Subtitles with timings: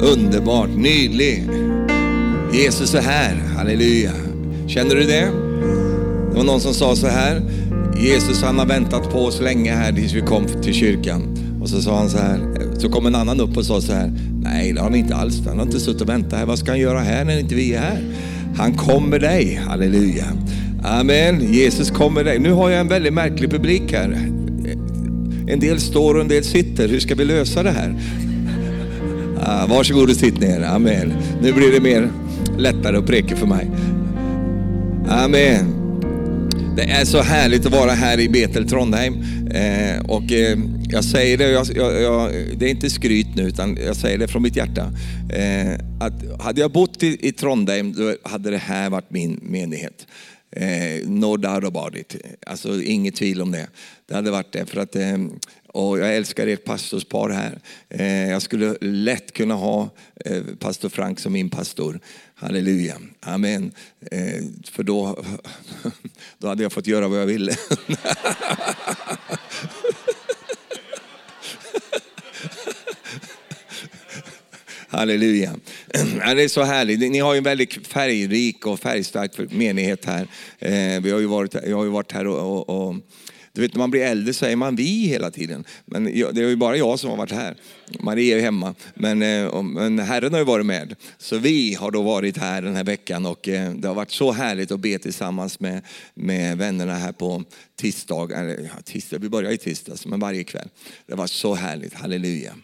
[0.00, 1.48] Underbart, nydlig.
[2.52, 4.12] Jesus är här, halleluja.
[4.66, 5.30] Känner du det?
[6.30, 7.42] Det var någon som sa så här,
[8.00, 11.22] Jesus han har väntat på oss länge här tills vi kom till kyrkan.
[11.62, 12.38] Och så sa han så här,
[12.78, 14.12] så kom en annan upp och sa så här,
[14.42, 16.70] nej det har han inte alls, han har inte suttit och väntat här, vad ska
[16.70, 18.04] han göra här när inte vi är här?
[18.56, 20.24] Han kommer dig, halleluja.
[20.84, 22.38] Amen, Jesus kommer dig.
[22.38, 24.30] Nu har jag en väldigt märklig publik här.
[25.48, 27.94] En del står och en del sitter, hur ska vi lösa det här?
[29.48, 31.12] Ah, varsågod och sitt ner, amen.
[31.42, 32.10] Nu blir det mer
[32.58, 33.70] lättare att preka för mig.
[35.08, 35.74] Amen.
[36.76, 39.14] Det är så härligt att vara här i Betel Trondheim.
[39.50, 40.58] Eh, och eh,
[40.90, 44.28] jag säger det, jag, jag, jag, det är inte skryt nu utan jag säger det
[44.28, 44.92] från mitt hjärta.
[45.30, 50.06] Eh, att hade jag bott i, i Trondheim då hade det här varit min menighet.
[50.56, 52.16] Eh, no doubt about it.
[52.46, 53.68] Alltså inget tvivel om det.
[54.06, 54.66] Det hade varit det.
[54.66, 55.16] För att, eh,
[55.66, 57.58] och jag älskar ert pastorspar här.
[57.88, 59.90] Eh, jag skulle lätt kunna ha
[60.24, 62.00] eh, pastor Frank som min pastor.
[62.34, 63.72] Halleluja, amen.
[64.10, 65.24] Eh, för då,
[66.38, 67.56] då hade jag fått göra vad jag ville.
[74.96, 75.56] Halleluja.
[76.36, 77.00] Det är så härligt.
[77.00, 80.26] Ni har ju en väldigt färgrik och färgstark menighet här.
[80.58, 82.94] Eh, vi har ju varit, jag har ju varit här och, och, och
[83.52, 85.64] du vet när man blir äldre säger man vi hela tiden.
[85.86, 87.56] Men det är ju bara jag som har varit här.
[88.00, 88.74] Maria är hemma.
[88.94, 90.94] Men, eh, men Herren har ju varit med.
[91.18, 94.32] Så vi har då varit här den här veckan och eh, det har varit så
[94.32, 95.82] härligt att be tillsammans med,
[96.14, 97.44] med vännerna här på
[97.76, 98.28] tisdag.
[98.30, 99.18] Ja, tisdag.
[99.18, 100.68] Vi börjar i tisdags, men varje kväll.
[101.06, 102.54] Det var så härligt, halleluja.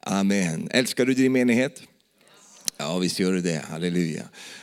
[0.00, 0.68] Amen.
[0.70, 1.82] Älskar du din menighet?
[2.76, 3.64] Ja, visst gör du det.
[3.70, 4.22] Halleluja.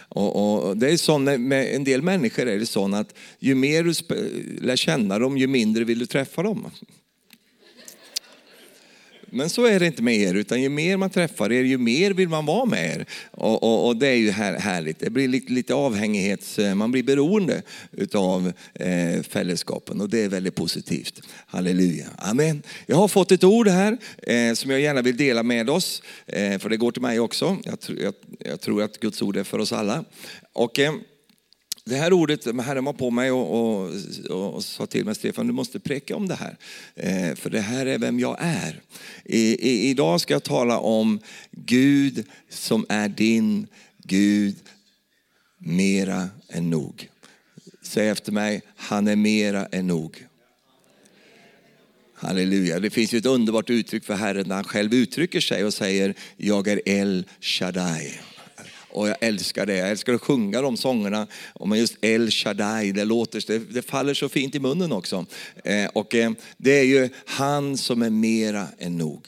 [0.09, 3.83] Och, och, det är så med en del människor är det så att ju mer
[3.83, 3.93] du
[4.61, 6.71] lär känna dem, ju mindre vill du träffa dem.
[9.29, 12.11] Men så är det inte med er, utan ju mer man träffar er, ju mer
[12.11, 13.05] vill man vara med er.
[13.31, 14.99] Och, och, och det är ju här, härligt.
[14.99, 16.59] Det blir lite, lite avhängighets...
[16.59, 17.61] Eh, man blir beroende
[17.91, 21.21] utav eh, fällskapen och det är väldigt positivt.
[21.47, 22.05] Halleluja.
[22.17, 22.63] Amen.
[22.85, 26.59] Jag har fått ett ord här eh, som jag gärna vill dela med oss, eh,
[26.59, 27.57] för det går till mig också.
[27.63, 30.03] Jag, jag, jag, tror att Guds ord är för oss alla.
[30.53, 30.93] Och, eh,
[31.87, 35.53] det här ordet, Herren var på mig och, och, och, sa till mig, Stefan du
[35.53, 36.57] måste preka om det här.
[36.95, 38.81] Eh, för det här är vem jag är.
[39.25, 41.19] I, i, idag ska jag tala om
[41.51, 44.55] Gud som är din Gud
[45.57, 47.09] mera än nog.
[47.81, 50.25] Säg efter mig, han är mera än nog.
[52.13, 52.79] Halleluja.
[52.79, 56.13] Det finns ju ett underbart uttryck för Herren när han själv uttrycker sig och säger,
[56.37, 58.19] jag är El Shaddai.
[58.97, 59.75] Och jag älskar det.
[59.75, 61.27] Jag älskar att sjunga de sångerna.
[61.53, 65.25] Och just El Shaddai, det, låter, det, det faller så fint i munnen också.
[65.63, 69.27] Eh, och eh, det är ju han som är mera än nog.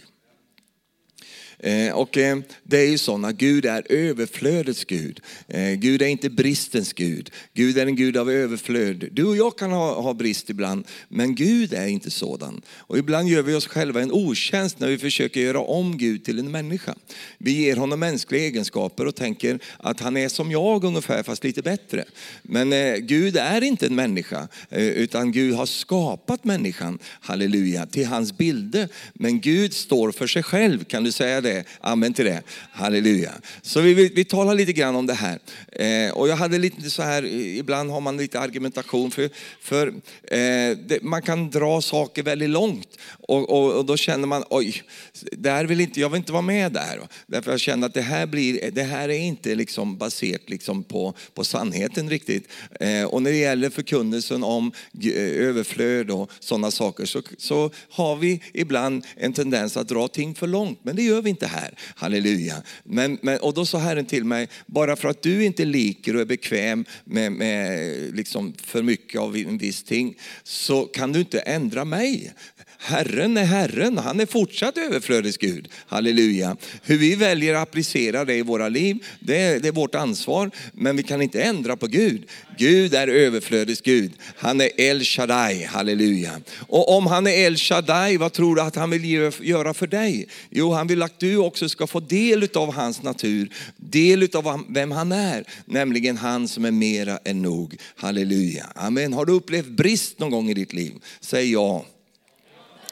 [1.60, 5.20] Eh, och eh, det är ju så att Gud är överflödets Gud.
[5.48, 7.32] Eh, Gud är inte bristens Gud.
[7.54, 9.10] Gud är en Gud av överflöd.
[9.12, 12.62] Du och jag kan ha, ha brist ibland, men Gud är inte sådan.
[12.78, 16.40] Och ibland gör vi oss själva en otjänst när vi försöker göra om Gud till
[16.40, 16.96] en människa.
[17.38, 21.62] Vi ger honom mänskliga egenskaper och tänker att han är som jag ungefär, fast lite
[21.62, 22.06] bättre.
[22.42, 28.06] Men eh, Gud är inte en människa, eh, utan Gud har skapat människan, halleluja, till
[28.06, 28.90] hans bilder.
[29.14, 31.49] Men Gud står för sig själv, kan du säga det?
[31.50, 31.64] Det.
[31.82, 32.42] Amen till det.
[32.72, 33.32] Halleluja.
[33.62, 35.40] Så vi, vi, vi talar lite grann om det här.
[35.72, 39.30] Eh, och jag hade lite så här, ibland har man lite argumentation för,
[39.62, 42.98] för eh, det, man kan dra saker väldigt långt.
[43.28, 44.84] Och, och, och, då känner man, oj,
[45.32, 47.00] där vill inte, jag vill inte vara med där.
[47.28, 51.14] Därför jag känner att det här, blir, det här är inte liksom baserat liksom på,
[51.34, 52.48] på sannheten riktigt.
[52.80, 54.72] Eh, och när det gäller förkunnelsen om
[55.04, 60.36] eh, överflöd och sådana saker så, så har vi ibland en tendens att dra ting
[60.36, 60.80] för långt.
[60.84, 61.74] Men det gör vi inte här.
[61.96, 62.64] Halleluja.
[62.84, 66.22] Men, men, och då sa Herren till mig, bara för att du inte liker och
[66.22, 71.40] är bekväm med, med liksom för mycket av en viss ting så kan du inte
[71.40, 72.34] ändra mig.
[72.82, 75.68] Herren är Herren, han är fortsatt överflödets Gud.
[75.88, 76.58] Halleluja.
[76.84, 80.52] Hur vi väljer att applicera det i våra liv, det är, det är vårt ansvar.
[80.74, 82.30] Men vi kan inte ändra på Gud.
[82.58, 84.12] Gud är överflödets Gud.
[84.38, 86.42] Han är El Shaddai, halleluja.
[86.68, 90.28] Och om han är El Shaddai, vad tror du att han vill göra för dig?
[90.50, 94.92] Jo, han vill att du också ska få del av hans natur, del av vem
[94.92, 97.78] han är, nämligen han som är mera än nog.
[97.96, 98.66] Halleluja.
[98.76, 99.14] Amen.
[99.14, 100.94] Har du upplevt brist någon gång i ditt liv?
[101.20, 101.86] Säg ja.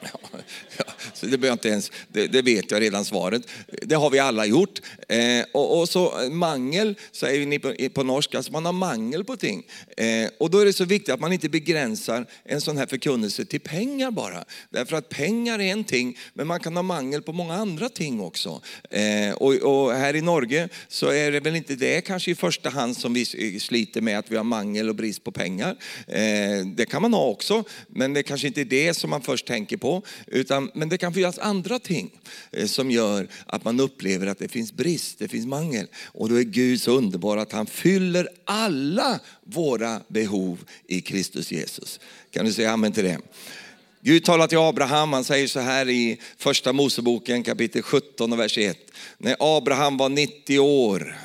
[0.02, 0.84] Ja,
[1.14, 3.42] så det, behöver jag inte ens, det, det, vet jag redan svaret.
[3.82, 4.82] Det har vi alla gjort.
[5.08, 9.24] Eh, och, och, så eh, mangel, säger ni på, på norska, alltså man har mangel
[9.24, 9.64] på ting.
[9.98, 13.46] Eh, och då är det så viktigt att man inte begränsar en sån här förkunnelse
[13.46, 14.46] till pengar bara.
[14.70, 18.22] Därför att pengar är en ting, men man kan ha mangel på många andra ting
[18.22, 18.62] också.
[18.90, 22.70] Eh, och, och, här i Norge så är det väl inte det kanske i första
[22.70, 25.76] hand som vi eh, sliter med att vi har mangel och brist på pengar.
[26.08, 29.48] Eh, det kan man ha också, men det kanske inte är det som man först
[29.48, 29.87] tänker på.
[30.28, 32.12] Utan, men det kan finnas andra ting
[32.52, 35.88] eh, som gör att man upplever att det finns brist, det finns mangel.
[36.06, 42.00] Och då är Gud så underbar att han fyller alla våra behov i Kristus Jesus.
[42.32, 43.20] Kan du säga amen till det?
[44.02, 48.58] Gud talar till Abraham, han säger så här i första Moseboken kapitel 17 och vers
[48.58, 48.78] 1.
[49.18, 51.18] När Abraham var 90 år,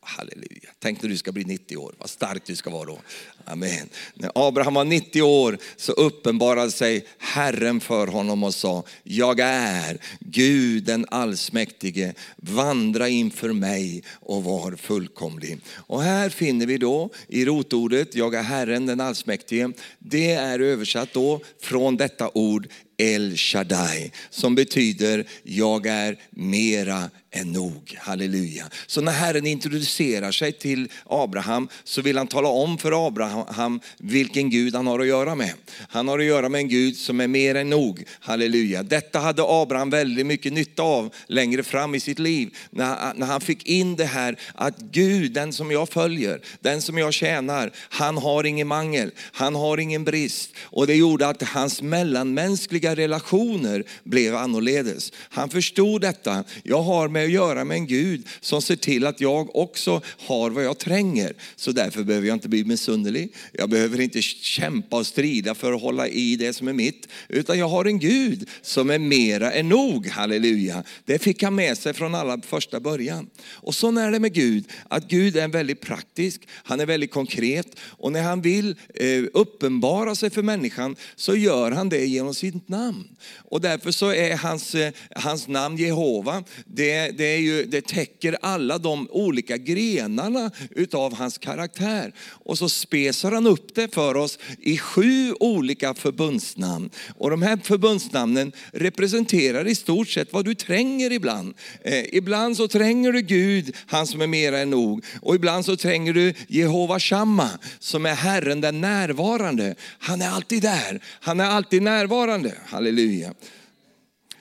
[0.00, 2.98] halleluja, tänk när du ska bli 90 år, vad stark du ska vara då.
[3.44, 3.88] Amen.
[4.14, 9.98] När Abraham var 90 år så uppenbarade sig Herren för honom och sa, jag är
[10.20, 15.58] Gud den allsmäktige, vandra inför mig och var fullkomlig.
[15.74, 21.12] Och här finner vi då i rotordet, jag är Herren den allsmäktige, det är översatt
[21.12, 27.96] då från detta ord El Shaddai som betyder jag är mera än nog.
[27.98, 28.70] Halleluja.
[28.86, 33.80] Så när Herren introducerar sig till till Abraham så vill han tala om för Abraham
[33.98, 35.52] vilken Gud han har att göra med.
[35.88, 38.04] Han har att göra med en Gud som är mer än nog.
[38.20, 38.82] Halleluja.
[38.82, 42.56] Detta hade Abraham väldigt mycket nytta av längre fram i sitt liv.
[42.70, 46.98] När, när han fick in det här att Gud, den som jag följer, den som
[46.98, 50.50] jag tjänar, han har ingen mangel, han har ingen brist.
[50.62, 55.12] Och det gjorde att hans mellanmänskliga relationer blev annorledes.
[55.30, 56.44] Han förstod detta.
[56.62, 60.50] Jag har med att göra med en Gud som ser till att jag också har
[60.60, 61.32] vad jag tränger.
[61.56, 63.34] Så därför behöver jag inte bli besynnerlig.
[63.52, 67.08] Jag behöver inte kämpa och strida för att hålla i det som är mitt.
[67.28, 70.06] Utan jag har en Gud som är mera än nog.
[70.06, 70.84] Halleluja.
[71.04, 73.30] Det fick han med sig från allra första början.
[73.52, 77.66] Och så är det med Gud, att Gud är väldigt praktisk, han är väldigt konkret.
[77.80, 82.68] Och när han vill eh, uppenbara sig för människan så gör han det genom sitt
[82.68, 83.08] namn.
[83.36, 88.36] Och därför så är hans, eh, hans namn Jehova, det, det, är ju, det täcker
[88.42, 92.12] alla de olika grenarna utav hans karaktär.
[92.44, 96.90] Och så spesar han upp det för oss i sju olika förbundsnamn.
[97.16, 101.54] Och de här förbundsnamnen representerar i stort sett vad du tränger ibland.
[101.84, 105.04] Eh, ibland så tränger du Gud, han som är mera än nog.
[105.22, 109.74] Och ibland så tränger du Jehova Shamma, som är Herren den närvarande.
[109.98, 112.54] Han är alltid där, han är alltid närvarande.
[112.66, 113.34] Halleluja.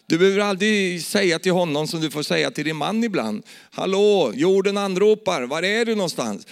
[0.09, 3.43] Du behöver aldrig säga till honom som du får säga till din man ibland.
[3.71, 6.47] Hallå, jorden anropar, var är du någonstans?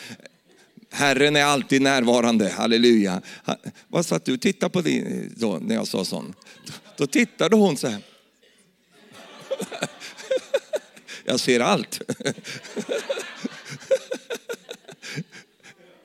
[0.91, 3.21] Herren är alltid närvarande, halleluja.
[3.87, 6.33] Vad satt du och tittade på din, då, när jag sa sån?
[6.97, 8.01] Då tittade hon så här.
[11.25, 12.01] Jag ser allt.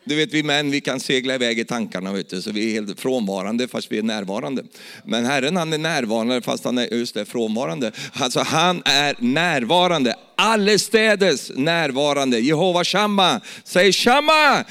[0.05, 2.73] Du vet vi män vi kan segla iväg i tankarna vet du, så vi är
[2.73, 4.63] helt frånvarande fast vi är närvarande.
[5.05, 7.93] Men Herren han är närvarande fast han är just det, frånvarande.
[8.13, 12.39] Alltså han är närvarande, allestädes närvarande.
[12.39, 14.65] Jehova Shamma, säg Shamma!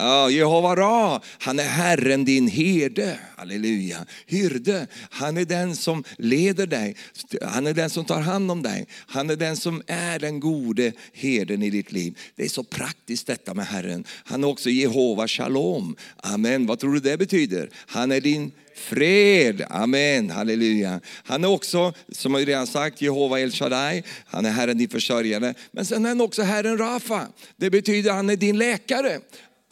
[0.00, 3.18] Ja, Jehova Ra, han är Herren din herde.
[3.36, 4.06] Halleluja.
[4.26, 6.96] Hyrde, han är den som leder dig.
[7.42, 8.86] Han är den som tar hand om dig.
[9.06, 12.18] Han är den som är den gode herden i ditt liv.
[12.36, 14.04] Det är så praktiskt detta med Herren.
[14.24, 15.96] Han är också Jehova Shalom.
[16.16, 16.66] Amen.
[16.66, 17.70] Vad tror du det betyder?
[17.86, 19.64] Han är din fred.
[19.70, 21.00] Amen, halleluja.
[21.24, 24.02] Han är också, som jag redan sagt, Jehova El Shaddai.
[24.26, 25.54] Han är Herren din försörjare.
[25.72, 27.26] Men sen är han också Herren Rafa.
[27.56, 29.20] Det betyder att han är din läkare.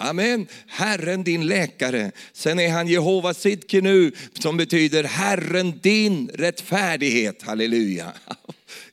[0.00, 0.46] Amen.
[0.66, 2.12] Herren din läkare.
[2.32, 7.42] Sen är han Jehova Sidkenu som betyder Herren din rättfärdighet.
[7.42, 8.12] Halleluja.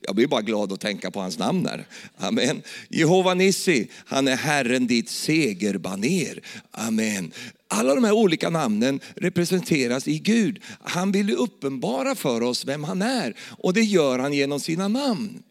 [0.00, 1.86] Jag blir bara glad att tänka på hans namn där.
[2.16, 2.62] Amen.
[2.88, 6.40] Jehova Nissi, han är Herren ditt segerbaner.
[6.70, 7.32] Amen.
[7.68, 10.62] Alla de här olika namnen representeras i Gud.
[10.82, 15.42] Han vill uppenbara för oss vem han är och det gör han genom sina namn.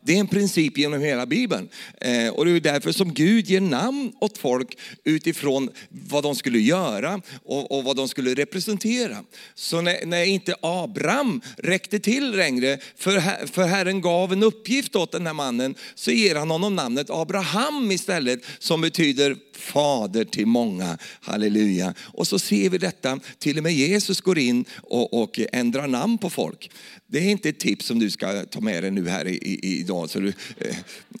[0.00, 1.68] Det är en princip genom hela Bibeln.
[2.00, 6.58] Eh, och det är därför som Gud ger namn åt folk utifrån vad de skulle
[6.58, 9.16] göra och, och vad de skulle representera.
[9.54, 15.12] Så när, när, inte Abraham räckte till längre, för, för Herren gav en uppgift åt
[15.12, 20.98] den här mannen, så ger han honom namnet Abraham istället, som betyder fader till många.
[21.20, 21.94] Halleluja.
[21.98, 26.18] Och så ser vi detta, till och med Jesus går in och, och ändrar namn
[26.18, 26.70] på folk.
[27.06, 29.80] Det är inte ett tips som du ska ta med dig nu här i, i,
[29.80, 30.10] idag.
[30.10, 30.76] Så du, eh,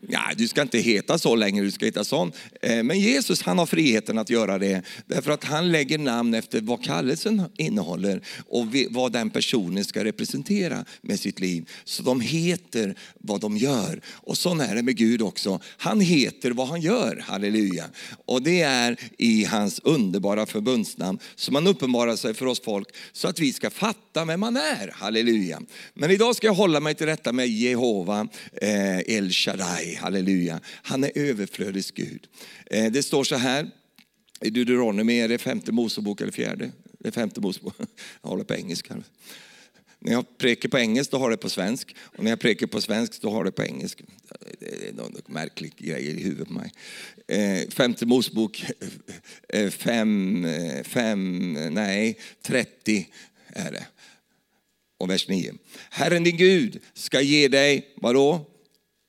[0.08, 2.32] ja, du ska inte heta så längre, du ska heta sån.
[2.62, 4.82] Eh, men Jesus han har friheten att göra det.
[5.06, 10.84] Därför att han lägger namn efter vad kallelsen innehåller och vad den personen ska representera
[11.00, 11.70] med sitt liv.
[11.84, 14.00] Så de heter vad de gör.
[14.06, 15.60] Och så är det med Gud också.
[15.64, 17.84] Han heter vad han gör, halleluja.
[18.26, 23.28] Och det är i hans underbara förbundsnamn som han uppenbarar sig för oss folk så
[23.28, 25.60] att vi ska fatta vem han är, halleluja.
[25.94, 30.60] Men idag ska jag hålla mig till detta med Jehova eh, El Shaddai, halleluja.
[30.82, 32.26] Han är överflödets Gud.
[32.66, 33.70] Eh, det står så här
[34.40, 36.72] i Deuteronomy, är det femte Mosebok eller fjärde?
[36.98, 37.74] Det är femte Mosebok,
[38.22, 38.96] jag håller på engelska.
[40.04, 42.80] När jag prekar på engelska då har det på svensk och när jag prekar på
[42.80, 44.04] svensk då har det på engelska.
[44.58, 46.72] Det är någon märklig grej i huvudet på mig.
[47.28, 48.64] Eh, femte Mosebok
[49.48, 53.08] eh, eh fem, eh, fem, nej, 30
[53.48, 53.86] är det
[54.98, 55.54] och vers 9.
[55.90, 58.46] Herren din Gud ska ge dig, vadå?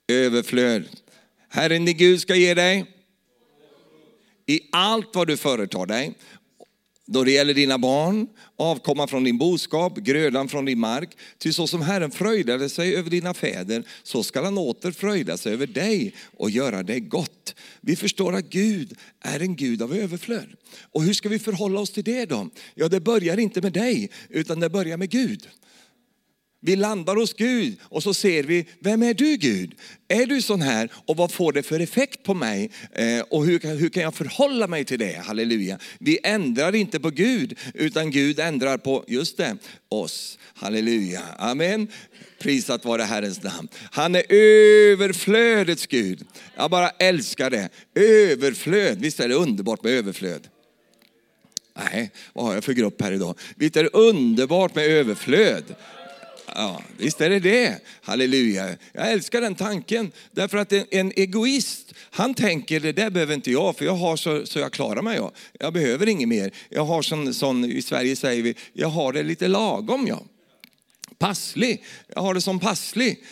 [0.08, 0.88] Överflöd.
[1.50, 2.86] Herren din Gud ska ge dig
[4.46, 6.14] i allt vad du företar dig.
[7.08, 11.18] Då det gäller dina barn, avkomma från din boskap, grödan från din mark.
[11.38, 15.54] Ty så som Herren fröjdade sig över dina fäder, så skall han åter fröjda sig
[15.54, 17.56] över dig och göra dig gott.
[17.82, 20.48] Vi förstår att Gud är en Gud av överflöd.
[20.82, 22.50] Och hur ska vi förhålla oss till det då?
[22.76, 25.48] Ja, det börjar inte med dig, utan det börjar med Gud.
[26.66, 29.76] Vi landar hos Gud och så ser vi, vem är du Gud?
[30.08, 32.72] Är du sån här och vad får det för effekt på mig?
[32.92, 35.22] Eh, och hur, hur kan jag förhålla mig till det?
[35.26, 35.80] Halleluja.
[36.00, 39.58] Vi ändrar inte på Gud utan Gud ändrar på, just det,
[39.90, 40.38] oss.
[40.54, 41.22] Halleluja.
[41.38, 41.88] Amen.
[42.40, 43.68] Prisat vare Herrens namn.
[43.92, 46.26] Han är överflödets Gud.
[46.56, 47.70] Jag bara älskar det.
[47.96, 50.48] Överflöd, visst är det underbart med överflöd?
[51.78, 53.40] Nej, vad har jag för grupp här idag?
[53.56, 55.64] Visst är det underbart med överflöd?
[56.48, 57.82] Ja, visst är det det.
[58.02, 58.76] Halleluja.
[58.94, 60.12] Jag älskar den tanken.
[60.32, 64.16] Därför att en, en egoist, han tänker det där behöver inte jag för jag har
[64.16, 65.16] så, så jag klarar mig.
[65.16, 66.52] Jag, jag behöver inget mer.
[66.70, 70.08] Jag har sån, sån, i Sverige säger vi, jag har det lite lagom.
[70.08, 70.28] jag.
[71.18, 71.84] Passlig.
[72.08, 73.24] Jag har det som passlig.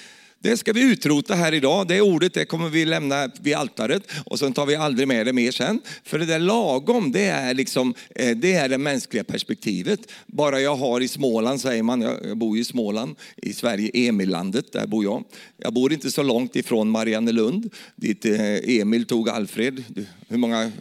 [0.44, 1.88] Det ska vi utrota här idag.
[1.88, 5.34] Det ordet det kommer vi lämna vid altaret och sen tar vi aldrig med det
[5.34, 5.82] mer sen.
[6.04, 10.00] För det där lagom, det är, liksom, eh, det är det mänskliga perspektivet.
[10.26, 14.88] Bara jag har i Småland, säger man, jag bor i Småland, i Sverige, Emillandet, där
[14.88, 15.24] bor jag.
[15.58, 19.84] Jag bor inte så långt ifrån Mariannelund, dit eh, Emil tog Alfred.
[20.28, 20.72] Hur många?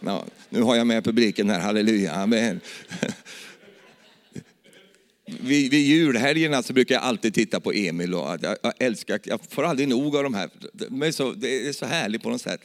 [0.00, 2.60] Ja, nu har jag med publiken här, halleluja, amen.
[5.40, 9.40] vid, vid julhelgerna så brukar jag alltid titta på Emil och jag, jag älskar, jag
[9.50, 10.50] får aldrig nog av de här.
[10.72, 12.60] De är så, det är så härligt på något sätt.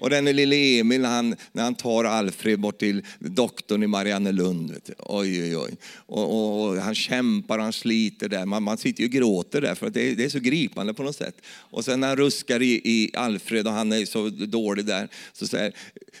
[0.00, 4.78] Och den lille Emil när han, när han tar Alfred bort till doktorn i Mariannelund.
[4.98, 5.70] Oj, oj, oj.
[5.94, 8.46] Och, och, och, han kämpar och han sliter där.
[8.46, 11.02] Man, man sitter ju och gråter där för att det, det, är så gripande på
[11.02, 11.36] något sätt.
[11.46, 15.46] Och sen när han ruskar i, i Alfred och han är så dålig där så
[15.46, 15.72] säger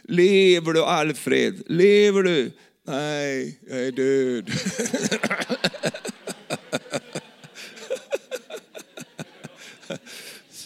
[0.02, 1.62] Lever du Alfred?
[1.66, 2.52] Lever du?
[2.86, 4.50] Nej, jag är död.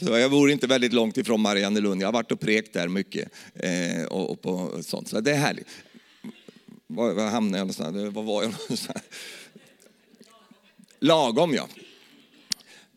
[0.04, 2.02] Så jag bor inte väldigt långt ifrån Mariannelund.
[2.02, 3.28] Jag har varit och prekt där mycket.
[3.54, 5.08] Eh, och, och, på sånt.
[5.08, 5.68] Så det är härligt.
[6.87, 7.96] Var, var hamnade jag någonstans?
[7.96, 9.02] Eh, var var jag någonstans?
[11.00, 11.68] Lagom ja.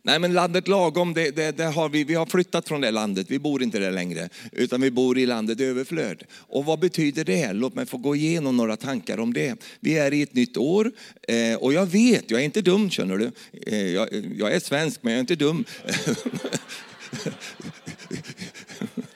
[0.02, 3.28] Nej men landet lagom, det, det, det, har vi, vi har flyttat från det landet,
[3.30, 4.30] vi bor inte där längre.
[4.52, 6.24] Utan vi bor i landet överflöd.
[6.32, 7.54] Och vad betyder det?
[7.54, 9.64] Låt mig få gå igenom några tankar om det.
[9.80, 10.92] Vi är i ett nytt år
[11.28, 13.32] eh, och jag vet, jag är inte dum känner du.
[13.68, 15.66] Eh, jag, jag är svensk men jag är inte dum.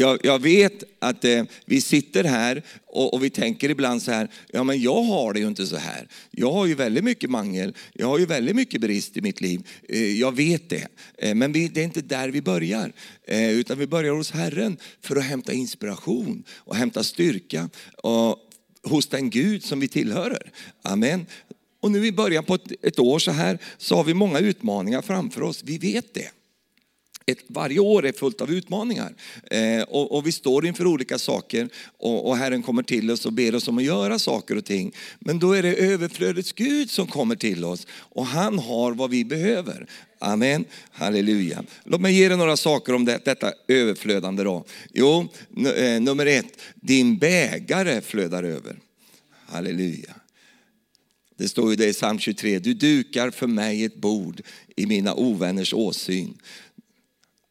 [0.00, 4.28] Jag, jag, vet att eh, vi sitter här och, och, vi tänker ibland så här,
[4.52, 6.08] ja men jag har det ju inte så här.
[6.30, 9.66] Jag har ju väldigt mycket mangel, jag har ju väldigt mycket brist i mitt liv.
[9.88, 10.88] Eh, jag vet det.
[11.18, 12.92] Eh, men vi, det är inte där vi börjar.
[13.24, 17.68] Eh, utan vi börjar hos Herren för att hämta inspiration och hämta styrka
[18.02, 18.38] och,
[18.82, 20.50] hos den Gud som vi tillhör.
[20.82, 21.26] Amen.
[21.80, 25.02] Och nu i början på ett, ett år så här så har vi många utmaningar
[25.02, 25.62] framför oss.
[25.64, 26.30] Vi vet det
[27.28, 29.14] ett, varje år är fullt av utmaningar.
[29.50, 31.68] Eh, och, och, vi står inför olika saker
[31.98, 34.92] och, och Herren kommer till oss och ber oss om att göra saker och ting.
[35.18, 39.24] Men då är det överflödets Gud som kommer till oss och han har vad vi
[39.24, 39.86] behöver.
[40.18, 41.64] Amen, halleluja.
[41.84, 44.64] Låt mig ge dig några saker om det, detta överflödande då.
[44.92, 45.28] Jo,
[45.76, 48.76] eh, nummer ett, din bägare flödar över.
[49.46, 50.14] Halleluja.
[51.38, 54.40] Det står ju det i psalm 23, du dukar för mig ett bord
[54.76, 56.34] i mina ovänners åsyn.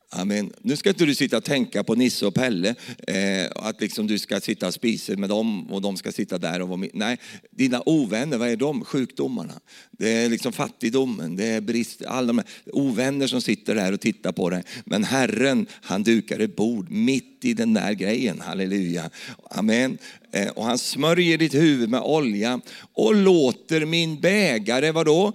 [0.09, 0.53] Amen.
[0.61, 2.75] Nu ska inte du sitta och tänka på Nisse och Pelle,
[3.07, 6.61] eh, att liksom du ska sitta och spisa med dem och de ska sitta där.
[6.61, 6.89] Och vara med.
[6.93, 7.17] Nej,
[7.51, 8.85] dina ovänner, vad är de?
[8.85, 9.53] Sjukdomarna.
[9.91, 12.41] Det är liksom fattigdomen, det är brist, alla de
[12.73, 14.63] ovänner som sitter där och tittar på dig.
[14.85, 19.09] Men Herren, han dukar ett bord mitt i den där grejen, halleluja.
[19.51, 19.97] Amen.
[20.31, 22.61] Eh, och han smörjer ditt huvud med olja
[22.93, 25.33] och låter min bägare, vadå?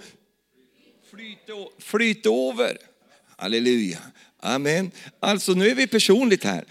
[1.11, 2.77] Flyta, flyta över.
[3.37, 3.99] Halleluja.
[4.43, 4.91] Amen.
[5.21, 6.65] Alltså nu är vi personligt här.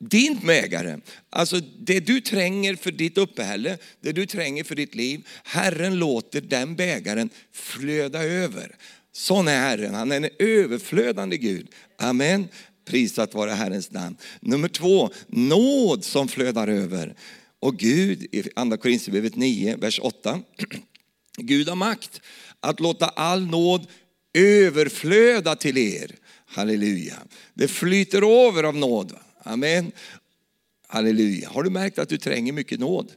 [0.00, 5.26] Din mägare, alltså det du tränger för ditt uppehälle, det du tränger för ditt liv,
[5.44, 8.76] Herren låter den bägaren flöda över.
[9.12, 11.68] Sån är Herren, han är en överflödande Gud.
[11.98, 12.48] Amen.
[12.84, 14.16] Prisat vare Herrens namn.
[14.40, 17.14] Nummer två, nåd som flödar över.
[17.60, 20.40] Och Gud, i andra Korinthierbrevet 9, vers 8.
[21.36, 22.20] Gud har makt
[22.60, 23.86] att låta all nåd
[24.34, 26.14] överflöda till er
[26.48, 27.18] Halleluja.
[27.54, 29.18] Det flyter över av nåd.
[29.38, 29.92] Amen.
[30.86, 31.48] Halleluja.
[31.48, 33.12] Har du märkt att du tränger mycket nåd?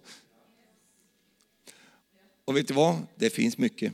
[2.45, 3.07] Och vet du vad?
[3.15, 3.93] Det finns mycket.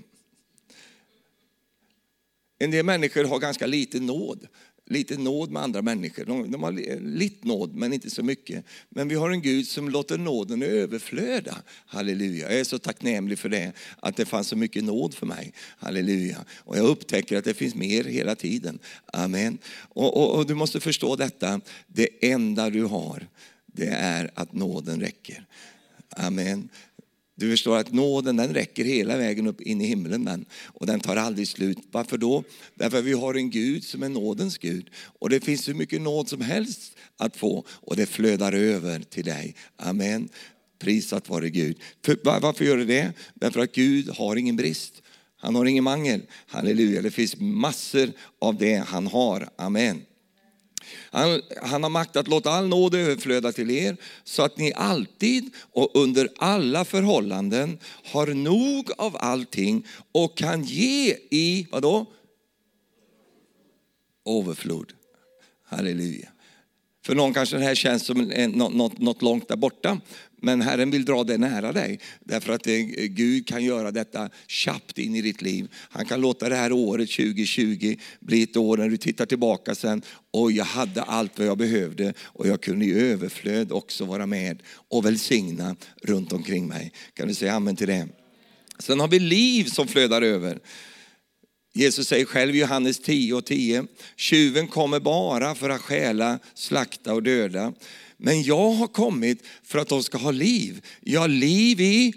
[2.59, 4.47] En del människor har ganska lite nåd
[4.89, 6.25] lite nåd med andra människor.
[6.25, 8.65] De, de, har lite nåd, men inte så mycket.
[8.89, 11.57] Men vi har en Gud som låter nåden överflöda.
[11.85, 12.51] Halleluja.
[12.51, 15.53] Jag är så tacknämlig för det, att det fanns så mycket nåd för mig.
[15.77, 16.45] Halleluja.
[16.57, 18.79] Och jag upptäcker att det finns mer hela tiden.
[19.13, 19.57] Amen.
[19.77, 23.27] Och, och, och du måste förstå detta, det enda du har,
[23.65, 25.45] det är att nåden räcker.
[26.09, 26.69] Amen.
[27.39, 30.99] Du förstår att nåden den räcker hela vägen upp in i himlen men, och den
[30.99, 31.77] tar aldrig slut.
[31.91, 32.43] Varför då?
[32.75, 34.89] Därför att vi har en Gud som är nådens Gud.
[35.19, 39.23] Och det finns hur mycket nåd som helst att få och det flödar över till
[39.23, 39.55] dig.
[39.75, 40.29] Amen.
[40.79, 41.79] Prisat vare Gud.
[42.05, 43.13] För, varför gör det det?
[43.33, 45.01] Därför att Gud har ingen brist.
[45.37, 46.21] Han har ingen mangel.
[46.47, 47.01] Halleluja.
[47.01, 49.49] Det finns massor av det han har.
[49.57, 50.01] Amen.
[51.11, 55.49] Han, han, har makt att låta all nåd överflöda till er så att ni alltid
[55.73, 62.05] och under alla förhållanden har nog av allting och kan ge i, vadå?
[64.25, 64.93] Överflod.
[65.65, 66.29] Halleluja.
[67.05, 68.17] För någon kanske det här känns som
[68.53, 70.01] något, något långt där borta.
[70.41, 71.99] Men Herren vill dra det nära dig.
[72.19, 72.65] Därför att
[72.95, 75.67] Gud kan göra detta tjappt in i ditt liv.
[75.73, 80.01] Han kan låta det här året 2020 bli ett år när du tittar tillbaka sen.
[80.31, 84.63] Och jag hade allt vad jag behövde och jag kunde i överflöd också vara med
[84.89, 86.91] och välsigna runt omkring mig.
[87.13, 88.07] Kan du säga amen till det?
[88.79, 90.59] Sen har vi liv som flödar över.
[91.73, 97.13] Jesus säger själv i Johannes 10 och 10, tjuven kommer bara för att stjäla, slakta
[97.13, 97.73] och döda.
[98.17, 100.85] Men jag har kommit för att de ska ha liv.
[101.01, 102.13] Ja, liv i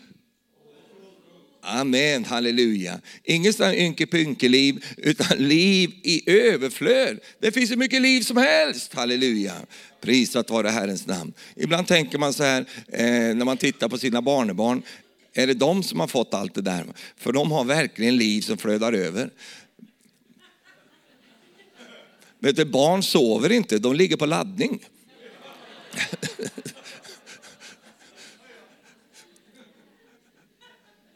[1.62, 3.00] Amen, halleluja.
[3.24, 7.18] Inget sånt ynkepynkeliv, utan liv i överflöd.
[7.40, 9.54] Det finns hur mycket liv som helst, halleluja.
[10.00, 11.32] Prisat vare Herrens namn.
[11.56, 14.82] Ibland tänker man så här, eh, när man tittar på sina barnebarn,
[15.32, 16.86] är det de som har fått allt det där?
[17.16, 19.30] För de har verkligen liv som flödar över.
[22.38, 24.80] Vet du, barn sover inte, de ligger på laddning.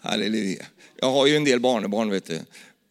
[0.00, 0.66] Halleluja.
[0.96, 2.40] Jag har ju en del barnbarn vet du.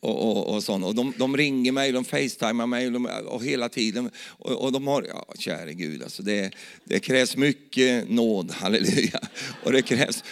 [0.04, 0.86] Och, och, och, sånt.
[0.86, 4.10] och de, de, ringer mig, de facetimar mig och, de, och hela tiden.
[4.28, 6.52] Och, och, de har, ja, käre Gud, alltså det,
[6.84, 9.20] det krävs mycket nåd, halleluja.
[9.64, 10.24] Och det krävs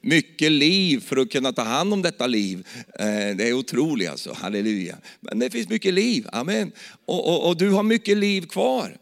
[0.00, 2.66] mycket liv för att kunna ta hand om detta liv.
[2.98, 4.96] Eh, det är otroligt alltså, halleluja.
[5.20, 6.72] Men det finns mycket liv, amen.
[7.04, 8.96] Och, och du har mycket liv kvar.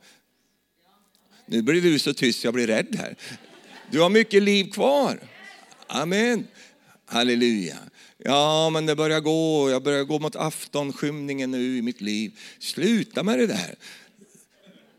[1.47, 3.17] Nu blir du så tyst jag blir rädd här.
[3.91, 5.19] Du har mycket liv kvar.
[5.87, 6.47] Amen.
[7.07, 7.77] Halleluja.
[8.19, 9.71] Ja, men det börjar gå.
[9.71, 12.39] Jag börjar gå mot aftonskymningen nu i mitt liv.
[12.59, 13.75] Sluta med det där.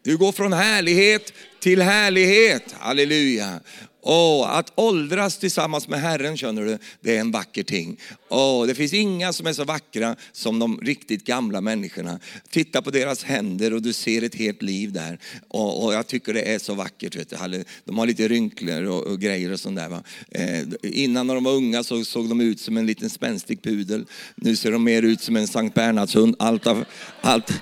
[0.03, 2.71] Du går från härlighet till härlighet.
[2.71, 3.60] Halleluja.
[4.05, 7.99] Oh, att åldras tillsammans med Herren, känner du, det är en vacker ting.
[8.29, 12.19] Oh, det finns inga som är så vackra som de riktigt gamla människorna.
[12.49, 15.19] Titta på deras händer och du ser ett helt liv där.
[15.47, 17.15] Och, och jag tycker det är så vackert.
[17.15, 17.63] Vet du.
[17.85, 19.89] De har lite rynklor och, och grejer och sånt där.
[19.89, 20.03] Va?
[20.31, 24.05] Eh, innan när de var unga så såg de ut som en liten spänstig pudel.
[24.35, 26.35] Nu ser de mer ut som en Sankt Bernhardshund.
[26.39, 26.85] Allt har,
[27.21, 27.53] allt,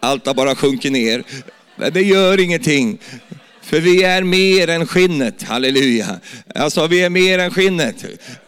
[0.00, 1.24] allt har bara sjunkit ner.
[1.76, 2.98] Men det gör ingenting.
[3.70, 6.20] För vi är mer än skinnet, halleluja.
[6.54, 8.04] Alltså vi är mer än skinnet.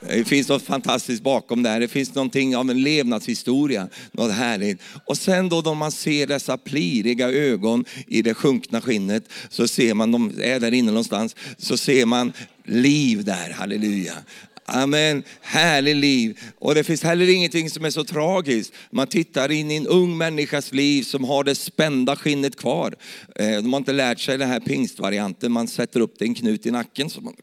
[0.09, 1.81] Det finns något fantastiskt bakom det här.
[1.81, 4.83] Det finns någonting av en levnadshistoria, något härligt.
[5.05, 9.95] Och sen då då man ser dessa pliriga ögon i det sjunkna skinnet, så ser
[9.95, 12.33] man, de är där inne någonstans, så ser man
[12.65, 14.15] liv där, halleluja.
[14.65, 15.23] Amen.
[15.41, 16.41] Härlig liv.
[16.59, 18.75] Och det finns heller ingenting som är så tragiskt.
[18.91, 22.95] Man tittar in i en ung människas liv som har det spända skinnet kvar.
[23.37, 25.53] Eh, de har inte lärt sig den här pingstvarianten.
[25.53, 27.11] Man sätter upp det en knut i nacken.
[27.11, 27.35] Som,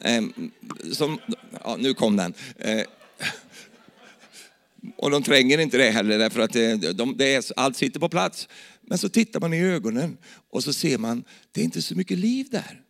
[0.00, 0.22] eh,
[0.92, 1.18] som,
[1.64, 2.34] ja, nu kom den.
[2.58, 2.82] Eh,
[4.96, 8.08] och de tränger inte det heller därför att det, de, det är, allt sitter på
[8.08, 8.48] plats.
[8.80, 10.16] Men så tittar man i ögonen
[10.50, 12.80] och så ser man, det är inte så mycket liv där.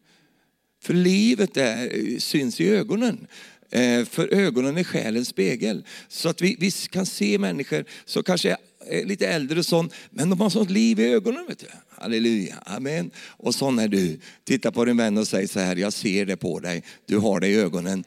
[0.82, 3.26] För livet är, syns i ögonen.
[3.70, 5.84] Eh, för ögonen är själens spegel.
[6.08, 10.30] Så att vi, vi kan se människor som kanske är lite äldre och sånt, men
[10.30, 11.44] de har sånt liv i ögonen.
[11.48, 11.66] Vet du.
[11.88, 13.10] Halleluja, amen.
[13.16, 14.20] Och sån är du.
[14.44, 16.82] Titta på din vän och säg så här, jag ser det på dig.
[17.06, 18.04] Du har det i ögonen.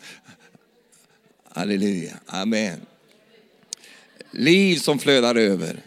[1.50, 2.80] Halleluja, amen.
[4.32, 5.80] Liv som flödar över.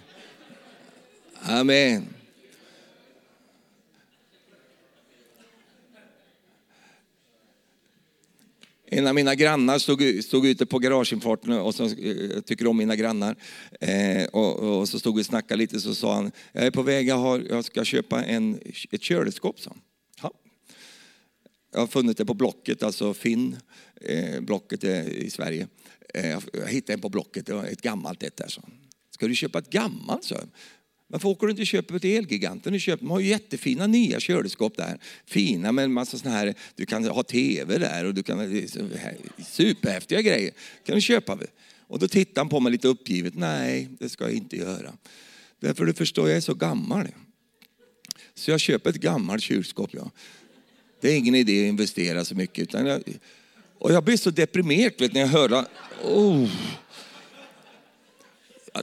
[1.43, 2.07] Amen.
[8.91, 11.91] En av mina grannar stod, stod ute på garageinfarten och så,
[12.35, 13.37] jag tycker om mina grannar.
[13.81, 16.83] Eh, och, och, så stod vi och snackade lite så sa han, jag är på
[16.83, 19.61] väg, jag, har, jag ska köpa en, ett kylskåp.
[19.61, 19.77] Så.
[20.23, 20.33] Ja.
[21.73, 23.57] Jag har funnit det på Blocket, alltså Finn,
[24.01, 25.67] eh, Blocket är i Sverige.
[26.15, 28.49] Eh, jag hittade en på Blocket, det var ett gammalt ett där.
[28.49, 28.63] Så.
[29.11, 30.25] Ska du köpa ett gammalt?
[30.25, 30.37] Så.
[31.09, 32.73] Varför åker du inte och köper ett Elgiganten?
[32.73, 34.99] Du köper, de har ju jättefina nya kylskåp där.
[35.27, 38.69] Fina med en massa sådana här, du kan ha tv där och du kan,
[39.47, 40.53] superhäftiga grejer.
[40.87, 41.39] kan du köpa.
[41.87, 43.35] Och då tittar han på mig lite uppgivet.
[43.35, 44.93] Nej, det ska jag inte göra.
[45.61, 47.09] Därför du förstår, jag är så gammal.
[48.35, 49.91] Så jag köper ett gammalt kylskåp.
[49.93, 50.11] Ja.
[51.01, 52.63] Det är ingen idé att investera så mycket.
[52.63, 53.03] Utan jag,
[53.79, 55.65] och jag blir så deprimerad vet, när jag hör
[56.05, 56.51] oh,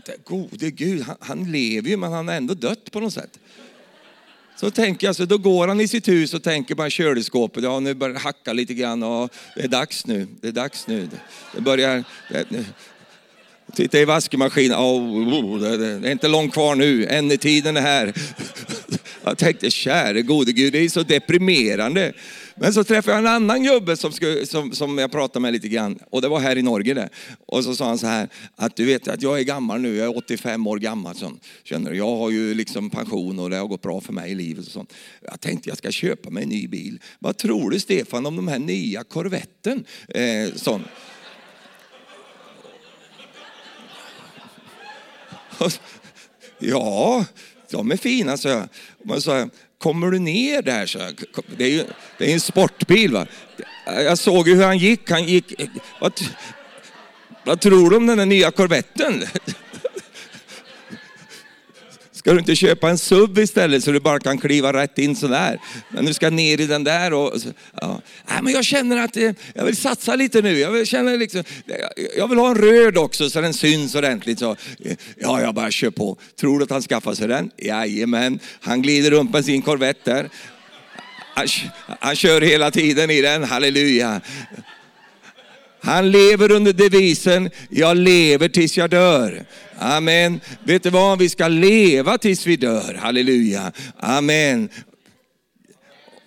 [0.10, 3.40] att gode Gud, han, han lever ju men han har ändå dött på något sätt.
[4.56, 7.80] Så tänker jag, så då går han i sitt hus och tänker på kylskåpet, ja
[7.80, 11.10] nu börjar det hacka lite grann och det är dags nu, det är dags nu.
[11.56, 12.66] Det börjar, det,
[13.74, 18.14] titta i vaskmaskinen, oh, det, det är inte långt kvar nu, ändetiden är här.
[19.24, 22.14] Jag tänkte, käre gode Gud, det är så deprimerande.
[22.58, 25.68] Men så träffade jag en annan gubbe som, skulle, som, som jag pratade med lite
[25.68, 26.00] grann.
[26.10, 27.10] Och det var här i Norge det.
[27.46, 30.06] Och så sa han så här, att du vet att jag är gammal nu, jag
[30.06, 31.16] är 85 år gammal.
[31.16, 31.32] Så,
[31.64, 34.36] känner du, jag har ju liksom pension och det har gått bra för mig i
[34.36, 34.66] livet.
[34.66, 34.94] Och sånt.
[35.22, 37.00] Jag tänkte jag ska köpa mig en ny bil.
[37.20, 39.86] Vad tror du Stefan om de här nya Corvetten?
[40.08, 40.84] Eh, sån.
[46.60, 47.26] Ja,
[47.72, 48.68] de är fina, så jag.
[49.04, 50.86] Men så, kommer du ner där?
[50.86, 51.00] Så,
[51.58, 51.84] det är ju
[52.18, 53.12] det är en sportbil.
[53.12, 53.26] Va?
[53.86, 55.12] Jag såg ju hur han gick.
[55.12, 55.54] Han gick
[56.02, 56.14] vad,
[57.44, 59.24] vad tror du om den där nya korvetten?
[62.26, 65.60] Ska du inte köpa en sub istället så du bara kan kliva rätt in sådär?
[65.90, 67.34] Men du ska ner i den där och...
[67.82, 68.02] Ja.
[68.30, 70.60] Nej, men jag känner att eh, jag vill satsa lite nu.
[70.60, 71.44] Jag vill, känna liksom,
[72.18, 74.40] jag vill ha en röd också så den syns ordentligt.
[74.40, 76.18] Så, eh, ja, jag bara kör på.
[76.40, 77.52] Tror du att han skaffar sig den?
[77.58, 78.40] Jajamän.
[78.62, 80.30] Han glider runt med sin Corvette där.
[81.36, 81.48] Han,
[82.00, 84.22] han kör hela tiden i den, halleluja.
[85.82, 89.46] Han lever under devisen, jag lever tills jag dör.
[89.78, 90.40] Amen.
[90.64, 92.94] Vet du vad, vi ska leva tills vi dör.
[92.94, 93.72] Halleluja.
[93.98, 94.70] Amen.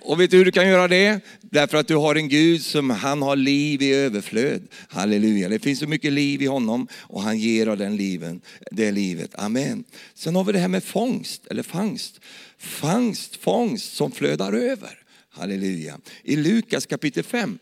[0.09, 1.21] Och vet du hur du kan göra det?
[1.41, 4.63] Därför att du har en Gud som han har liv i överflöd.
[4.89, 5.49] Halleluja.
[5.49, 9.31] Det finns så mycket liv i honom och han ger av den liven, det livet.
[9.35, 9.85] Amen.
[10.15, 12.21] Sen har vi det här med fångst, eller fangst.
[12.59, 14.99] Fangst, fångst som flödar över.
[15.31, 15.99] Halleluja.
[16.23, 17.59] I Lukas kapitel 5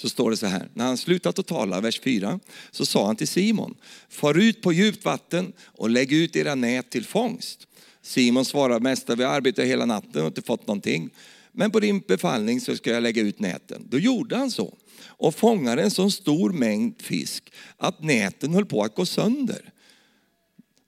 [0.00, 3.16] så står det så här, när han slutat att tala, vers 4, så sa han
[3.16, 3.74] till Simon,
[4.08, 7.66] far ut på djupt vatten och lägg ut era nät till fångst.
[8.02, 11.10] Simon svarade, mästare vi har arbetat hela natten och inte fått någonting.
[11.52, 13.86] Men på din befallning så ska jag lägga ut näten.
[13.90, 14.74] Då gjorde han så
[15.06, 19.72] och fångade en så stor mängd fisk att näten höll på att gå sönder.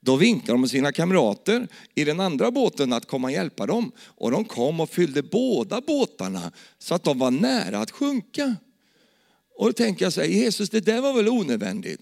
[0.01, 3.92] Då vinkade de sina kamrater i den andra båten att komma och hjälpa dem.
[3.99, 8.57] Och de kom och fyllde båda båtarna så att de var nära att sjunka.
[9.61, 12.01] Och då tänker jag så här, Jesus det där var väl onödvändigt.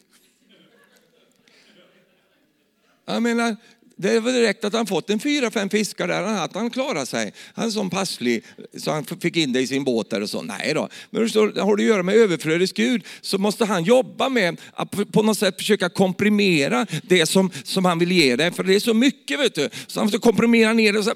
[3.06, 3.56] Jag menar,
[3.96, 7.04] det är väl direkt att han fått en fyra, fem fiskar där, att han klarar
[7.04, 7.32] sig.
[7.54, 8.44] Han är så passlig
[8.76, 10.42] så han fick in det i sin båt där och så.
[10.42, 10.88] Nej då.
[11.10, 15.12] Men förstår, har det att göra med överflödets Gud så måste han jobba med att
[15.12, 18.52] på något sätt försöka komprimera det som, som han vill ge dig.
[18.52, 19.68] För det är så mycket vet du.
[19.86, 21.14] Så han måste komprimera ner det och så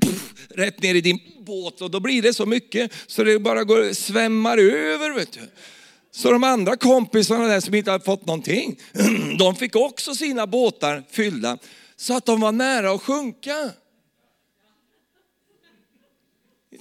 [0.00, 3.64] pff, rätt ner i din båt och då blir det så mycket så det bara
[3.64, 5.14] går, svämmar över.
[5.14, 5.40] Vet du.
[6.14, 8.80] Så de andra kompisarna där som inte hade fått någonting,
[9.38, 11.58] de fick också sina båtar fyllda
[11.96, 13.70] så att de var nära att sjunka.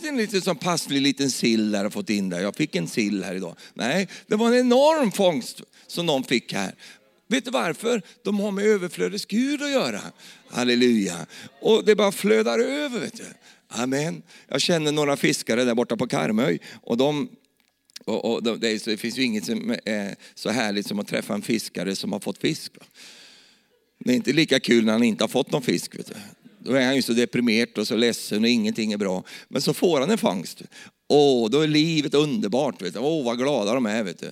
[0.03, 2.39] En liten som passlig liten sill där och fått in där.
[2.39, 3.55] Jag fick en sill här idag.
[3.73, 6.75] Nej, det var en enorm fångst som de fick här.
[7.27, 8.01] Vet du varför?
[8.23, 10.01] De har med överflödets Gud att göra.
[10.49, 11.25] Halleluja.
[11.61, 12.99] Och det bara flödar över.
[12.99, 13.25] Vet du.
[13.67, 14.21] Amen.
[14.47, 16.59] Jag känner några fiskare där borta på Karmöj.
[16.83, 17.29] Och de,
[18.05, 21.41] och, och det, det, finns ju inget som är så härligt som att träffa en
[21.41, 22.71] fiskare som har fått fisk.
[23.99, 25.99] Det är inte lika kul när han inte har fått någon fisk.
[25.99, 26.13] Vet du.
[26.59, 29.23] Då är han ju så deprimerad och så ledsen och ingenting är bra.
[29.47, 30.61] Men så får han en fångst.
[31.07, 32.81] Åh, då är livet underbart.
[32.81, 32.99] Vet du.
[32.99, 34.03] Åh, vad glada de är.
[34.03, 34.31] Vet du.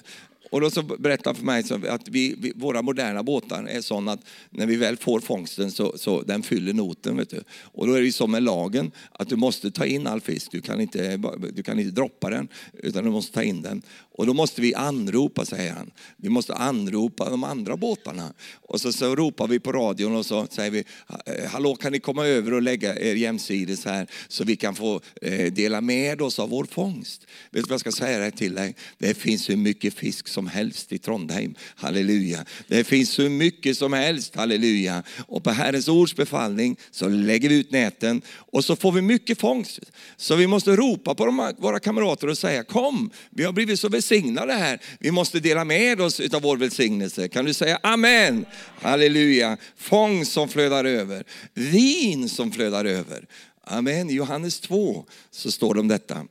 [0.50, 4.12] Och då så berättade han för mig att vi, vi, våra moderna båtar är sådana
[4.12, 7.18] att när vi väl får fångsten så, så den fyller noten.
[7.18, 7.44] Vet du.
[7.62, 10.52] Och då är det ju som med lagen, att du måste ta in all fisk.
[10.52, 11.18] Du kan inte,
[11.54, 13.82] du kan inte droppa den, utan du måste ta in den.
[14.20, 15.92] Och då måste vi anropa, säger han.
[16.18, 18.34] Vi måste anropa de andra båtarna.
[18.62, 20.84] Och så, så ropar vi på radion och så säger vi,
[21.26, 25.02] eh, hallå kan ni komma över och lägga er jämsides här så vi kan få
[25.22, 27.22] eh, dela med oss av vår fångst.
[27.52, 28.76] Vet du vad jag ska säga till dig?
[28.98, 31.56] Det finns hur mycket fisk som som helst i Trondheim.
[31.75, 32.45] Halleluja.
[32.67, 35.04] Det finns hur mycket som helst, halleluja.
[35.28, 39.39] Och på Herrens ords befallning så lägger vi ut näten och så får vi mycket
[39.39, 39.80] fångst.
[40.17, 43.89] Så vi måste ropa på de, våra kamrater och säga, kom, vi har blivit så
[43.89, 44.80] välsignade här.
[44.99, 47.28] Vi måste dela med oss av vår välsignelse.
[47.28, 48.45] Kan du säga amen?
[48.82, 49.58] Halleluja.
[49.78, 51.23] Fångst som flödar över.
[51.54, 53.25] Vin som flödar över.
[53.63, 54.10] Amen.
[54.10, 56.25] I Johannes 2 så står det om detta.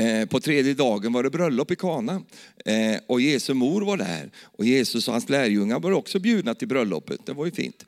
[0.00, 2.22] Eh, på tredje dagen var det bröllop i Kana
[2.64, 4.30] eh, och Jesu mor var där.
[4.42, 7.26] Och Jesus och hans lärjungar var också bjudna till bröllopet.
[7.26, 7.86] Det var ju fint.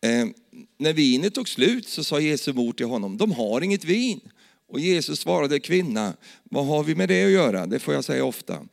[0.00, 0.26] Eh,
[0.78, 4.20] när vinet tog slut så sa Jesu mor till honom, de har inget vin.
[4.68, 7.66] Och Jesus svarade, kvinna, vad har vi med det att göra?
[7.66, 8.58] Det får jag säga ofta.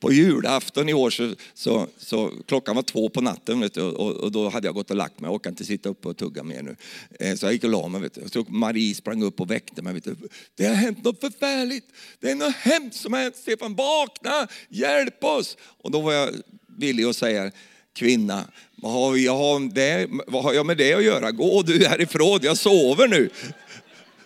[0.00, 4.10] på julafton i år så, så, så klockan var två på natten vet du, och,
[4.10, 5.28] och, då hade jag gått och lagt mig.
[5.28, 6.76] Jag orkade inte sitta uppe och tugga mer nu.
[7.20, 8.00] Eh, så jag gick och la mig.
[8.00, 8.28] Vet du.
[8.28, 9.94] Så Marie sprang upp och väckte mig.
[9.94, 10.16] Vet du.
[10.54, 11.86] Det har hänt något förfärligt.
[12.20, 13.36] Det är något hemskt som har hänt.
[13.36, 14.48] Stefan, vakna!
[14.68, 15.56] Hjälp oss!
[15.82, 16.30] Och då var jag
[16.78, 17.50] villig att säga
[17.98, 18.44] kvinna,
[18.76, 21.30] vad har, jag, det, vad har jag med det att göra?
[21.30, 23.30] Gå du härifrån, jag sover nu.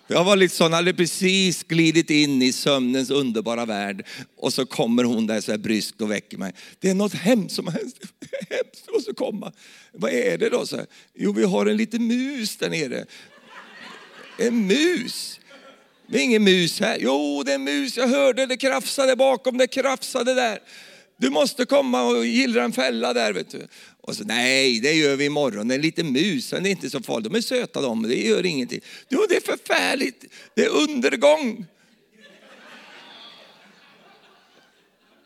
[0.06, 5.04] Jag var lite sån, hade precis glidit in i sömnens underbara värld och så kommer
[5.04, 6.52] hon där så här bryskt och väcker mig.
[6.78, 8.00] Det är något hemskt som har hänt.
[8.50, 9.52] Hemskt måste komma.
[9.92, 10.66] Vad är det då?
[10.66, 13.04] Så här, jo, vi har en liten mus där nere.
[14.38, 15.40] En mus?
[16.06, 16.98] Det är ingen mus här.
[17.00, 17.96] Jo, det är en mus.
[17.96, 20.58] Jag hörde det krafsade bakom, det krafsade där.
[21.16, 23.32] Du måste komma och gillra en fälla där.
[23.32, 23.66] Vet du.
[24.04, 25.70] Och så, nej, det gör vi imorgon.
[25.70, 27.24] En liten mus, det är inte så farligt.
[27.32, 28.80] De är söta de, det gör ingenting.
[29.08, 30.24] Jo, det är förfärligt.
[30.54, 31.66] Det är undergång.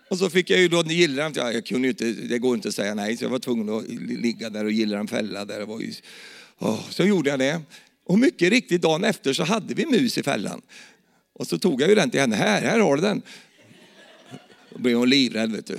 [0.08, 1.54] Och så fick jag ju då gillra den.
[1.54, 3.88] jag kunde inte, Det går inte att säga nej, så jag var tvungen att
[4.22, 5.44] ligga där och gillra en fälla.
[5.44, 5.58] Där.
[5.58, 5.92] Det var ju,
[6.58, 7.60] oh, så gjorde jag det.
[8.04, 10.62] Och mycket riktigt, dagen efter så hade vi mus i fällan.
[11.32, 12.36] Och så tog jag ju den till henne.
[12.36, 13.22] Här, här har du den.
[14.70, 15.52] Då blev hon livrädd.
[15.52, 15.78] Vet du.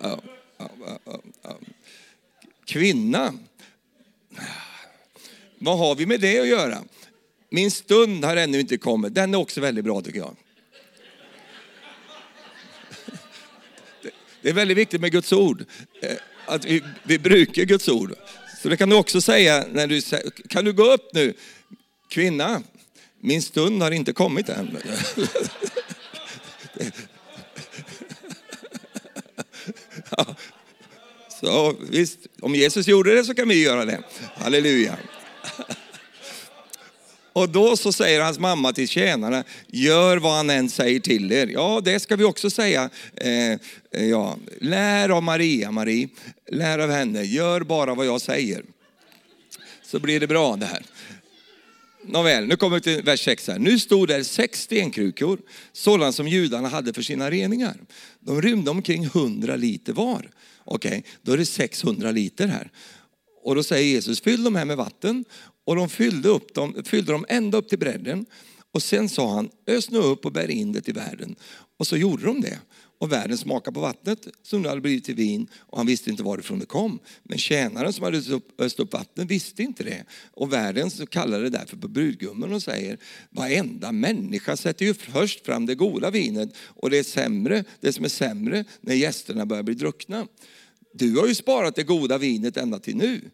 [0.00, 0.22] Ja,
[0.58, 0.70] ja,
[1.42, 1.58] ja,
[2.66, 3.34] Kvinna.
[5.58, 6.84] Vad har vi med det att göra?
[7.50, 9.14] Min stund har ännu inte kommit.
[9.14, 10.36] Den är också väldigt bra tycker jag.
[14.42, 15.64] Det är väldigt viktigt med Guds ord.
[16.02, 18.14] Eh, att vi, vi brukar Guds ord.
[18.62, 21.34] Så det kan du också säga när du säger, kan du gå upp nu?
[22.10, 22.62] Kvinna,
[23.20, 24.78] min stund har inte kommit än.
[30.10, 30.36] Ja.
[31.40, 34.02] Så visst, om Jesus gjorde det så kan vi göra det.
[34.34, 34.96] Halleluja.
[37.32, 41.46] Och då så säger hans mamma till tjänarna, gör vad han än säger till er.
[41.46, 42.90] Ja, det ska vi också säga.
[43.14, 43.58] Eh, eh
[43.90, 44.38] ja.
[44.60, 46.08] Lär av Maria, Marie.
[46.50, 48.64] Lär av henne, gör bara vad jag säger.
[49.82, 50.82] Så blir det bra det här.
[52.08, 53.58] Nåväl, nu kommer vi till vers 6 här.
[53.58, 55.38] Nu stod där sex stenkrukor,
[55.72, 57.76] sådana som judarna hade för sina reningar.
[58.20, 60.30] De rymde omkring 100 liter var.
[60.66, 62.70] Okej, okay, då är det 600 liter här.
[63.42, 65.24] Och då säger Jesus, fyll de här med vatten.
[65.64, 68.26] Och de fyllde, upp dem, fyllde dem ända upp till bredden.
[68.72, 71.36] Och sen sa han, ös nu upp och bär in det till världen.
[71.78, 72.58] Och så gjorde de det
[72.98, 76.22] och världen smakade på vattnet som nu hade blivit till vin och han visste inte
[76.22, 76.98] varifrån det kom.
[77.22, 78.22] Men tjänaren som hade
[78.58, 80.04] öst upp vattnet visste inte det.
[80.32, 82.98] Och världen så kallade det därför på brudgummen och säger
[83.30, 88.04] varenda människa sätter ju först fram det goda vinet och det är sämre, det som
[88.04, 90.26] är sämre när gästerna börjar bli druckna.
[90.98, 93.30] Du har ju sparat det goda vinet ända till nu.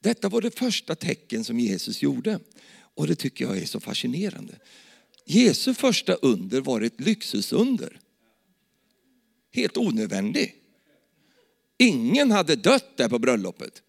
[0.00, 2.38] Detta var det första tecken som Jesus gjorde.
[2.94, 4.58] Och det tycker jag är så fascinerande.
[5.26, 8.00] Jesu första under var ett lyxusunder
[9.54, 10.54] helt onödvändig.
[11.78, 13.82] Ingen hade dött där på bröllopet.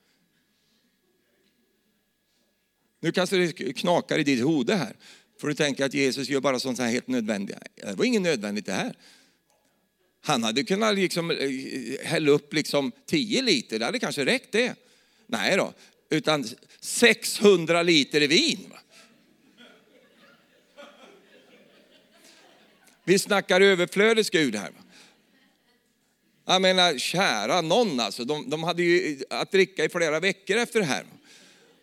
[3.02, 4.96] Nu kanske det knakar i ditt huvud här.
[5.40, 7.58] För du tänker att Jesus gör bara sånt här helt nödvändigt.
[7.76, 8.98] Det var inget nödvändigt det här.
[10.26, 14.52] Han hade kunnat liksom eh, eh, hälla upp liksom 10 liter, det hade kanske räckt
[14.52, 14.76] det.
[15.28, 15.74] Nej då,
[16.10, 16.46] utan
[16.80, 18.74] 600 liter vin.
[23.04, 24.72] Vi snackar överflödets Gud här.
[26.46, 30.58] Jag menar, kära någon alltså, de, de hade ju eh, att dricka i flera veckor
[30.58, 31.06] efter det här.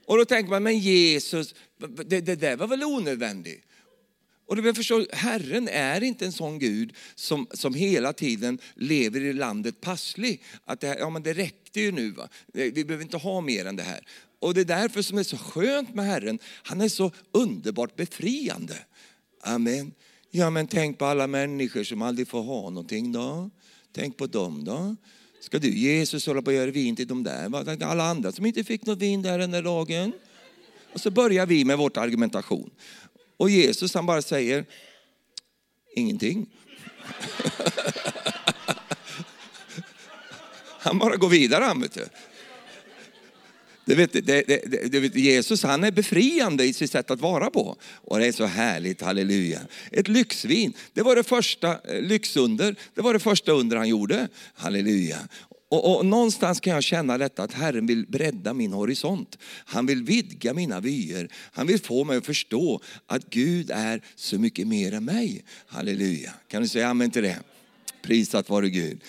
[0.07, 1.55] Och då tänker man, men Jesus,
[2.07, 3.65] det, det där var väl onödvändigt?
[4.53, 9.33] Och du förstå, Herren är inte en sån Gud som, som hela tiden lever i
[9.33, 10.43] landet passlig.
[10.65, 12.29] Att det, ja, men det räckte ju nu, va?
[12.53, 14.07] vi behöver inte ha mer än det här.
[14.39, 16.39] Och det är därför som det är så skönt med Herren.
[16.63, 18.75] Han är så underbart befriande.
[19.43, 19.93] Amen.
[20.31, 23.51] Ja men tänk på alla människor som aldrig får ha någonting då.
[23.93, 24.97] Tänk på dem då.
[25.41, 27.85] Ska du Jesus hålla på att göra vin till de där?
[27.85, 30.13] Alla andra som inte fick något vin där den där dagen.
[30.93, 32.71] Och så börjar vi med vår argumentation.
[33.43, 34.65] Och Jesus han bara säger
[35.95, 36.47] ingenting.
[40.79, 42.07] Han bara går vidare han vet du.
[43.85, 47.51] Du vet, det, det, det, vet, Jesus han är befriande i sitt sätt att vara
[47.51, 47.77] på.
[47.95, 49.61] Och det är så härligt, halleluja.
[49.91, 54.29] Ett lyxvin, det var det första eh, lyxunder, det var det första under han gjorde.
[54.55, 55.19] Halleluja.
[55.73, 59.39] Och, och, någonstans kan jag känna detta att Herren vill bredda min horisont.
[59.45, 61.29] Han vill vidga mina vyer.
[61.35, 65.45] Han vill få mig att förstå att Gud är så mycket mer än mig.
[65.67, 66.35] Halleluja.
[66.49, 67.39] Kan du säga amen till det?
[68.03, 69.01] Prisat vare Gud.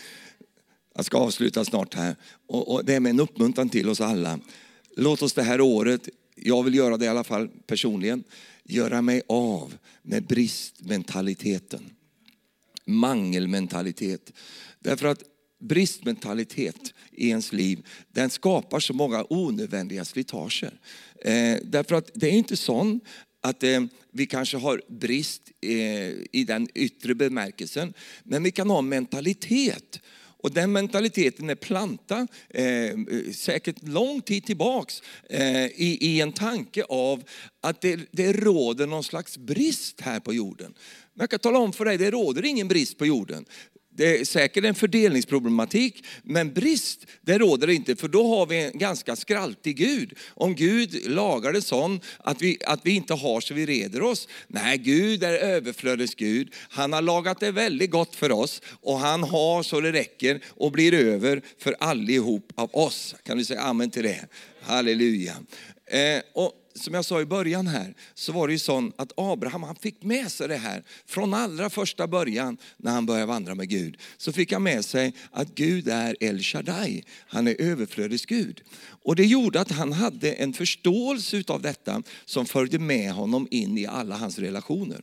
[0.96, 2.16] Jag ska avsluta snart här.
[2.48, 4.40] Och, och det är med en uppmuntran till oss alla.
[4.96, 8.24] Låt oss det här året, jag vill göra det i alla fall personligen,
[8.64, 11.90] göra mig av med bristmentaliteten.
[12.86, 14.32] Mangelmentalitet.
[14.80, 15.24] Därför att
[15.64, 20.80] bristmentalitet i ens liv, den skapar så många onödvändiga slitager.
[21.22, 23.00] Eh, därför att det är inte så
[23.42, 25.72] att eh, vi kanske har brist eh,
[26.32, 30.00] i den yttre bemärkelsen, men vi kan ha mentalitet
[30.44, 32.98] och den mentaliteten är plantad eh,
[33.34, 37.24] säkert lång tid tillbaks eh, i, i, en tanke av
[37.62, 40.74] att det, det råder någon slags brist här på jorden.
[41.14, 43.46] Men jag kan tala om för dig, det råder ingen brist på jorden.
[43.96, 48.78] Det är säkert en fördelningsproblematik, men brist det råder inte för då har vi en
[48.78, 50.14] ganska skraltig Gud.
[50.30, 54.28] Om Gud lagar det sån att vi, att vi inte har så vi reder oss.
[54.48, 56.54] Nej, Gud är överflödets Gud.
[56.70, 60.72] Han har lagat det väldigt gott för oss och han har så det räcker och
[60.72, 63.16] blir över för allihop av oss.
[63.24, 64.26] Kan du säga amen till det?
[64.62, 65.34] Halleluja.
[65.86, 69.64] Eh, och som jag sa i början här, så var det ju så att Abraham
[69.64, 73.70] han fick med sig det här från allra första början när han började vandra med
[73.70, 73.98] Gud.
[74.18, 78.62] Så fick han med sig att Gud är El Shaddai, han är överflödets Gud.
[79.04, 83.78] Och det gjorde att han hade en förståelse av detta som följde med honom in
[83.78, 85.02] i alla hans relationer.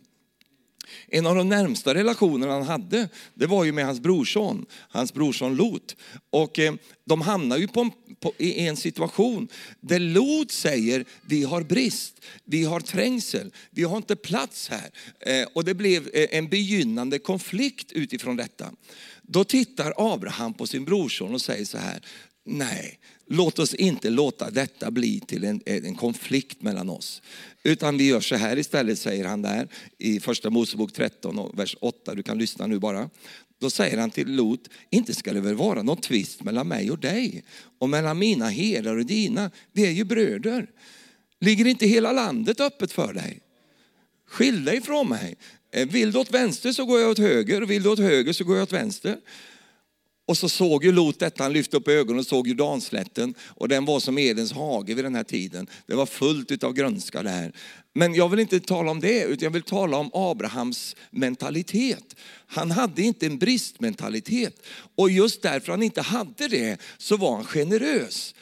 [1.09, 5.57] En av de närmsta relationerna han hade, det var ju med hans brorson, hans brorson
[5.57, 5.97] Lot.
[6.31, 6.75] Och eh,
[7.05, 9.49] de hamnar ju på, på, i en situation
[9.81, 14.91] där Lot säger, vi har brist, vi har trängsel, vi har inte plats här.
[15.21, 18.73] Eh, och det blev eh, en begynnande konflikt utifrån detta.
[19.23, 22.01] Då tittar Abraham på sin brorson och säger så här,
[22.45, 27.23] nej, låt oss inte låta detta bli till en, en konflikt mellan oss.
[27.63, 29.69] Utan vi gör så här istället, säger han där
[29.99, 32.15] i första Mosebok 13 och vers 8.
[32.15, 33.11] Du kan lyssna nu bara.
[33.61, 36.99] Då säger han till Lot, inte ska det väl vara någon tvist mellan mig och
[36.99, 37.45] dig
[37.79, 39.51] och mellan mina herdar och dina.
[39.73, 40.67] Vi är ju bröder.
[41.41, 43.41] Ligger inte hela landet öppet för dig?
[44.29, 45.37] Skilj dig från mig.
[45.73, 48.45] Eh, vill du åt vänster så går jag åt höger, vill du åt höger så
[48.45, 49.19] går jag åt vänster.
[50.31, 53.85] Och så såg ju Lot detta, han lyfte upp ögonen och såg Jordanslätten och den
[53.85, 55.67] var som Edens hage vid den här tiden.
[55.87, 57.53] Det var fullt av grönska där.
[57.95, 62.17] Men jag vill inte tala om det, utan jag vill tala om Abrahams mentalitet.
[62.47, 64.63] Han hade inte en bristmentalitet
[64.95, 68.35] och just därför han inte hade det så var han generös.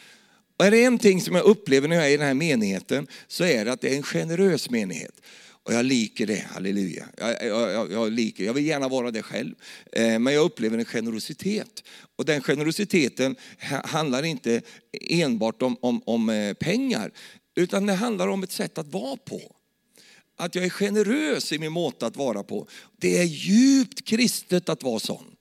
[0.58, 3.06] Och är det en ting som jag upplever när jag är i den här menigheten
[3.28, 5.20] så är det att det är en generös menighet.
[5.68, 7.08] Och jag liker det, halleluja.
[7.16, 9.54] Jag, jag, jag, liker, jag vill gärna vara det själv.
[9.92, 11.84] Eh, men jag upplever en generositet.
[12.16, 13.36] Och den generositeten
[13.84, 17.12] handlar inte enbart om, om, om eh, pengar,
[17.56, 19.56] utan det handlar om ett sätt att vara på.
[20.36, 22.68] Att jag är generös i min måte att vara på.
[22.96, 25.36] Det är djupt kristet att vara sån.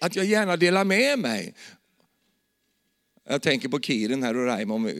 [0.00, 1.54] Att jag gärna delar med mig.
[3.30, 4.90] Jag tänker på Kiren här och Raimo.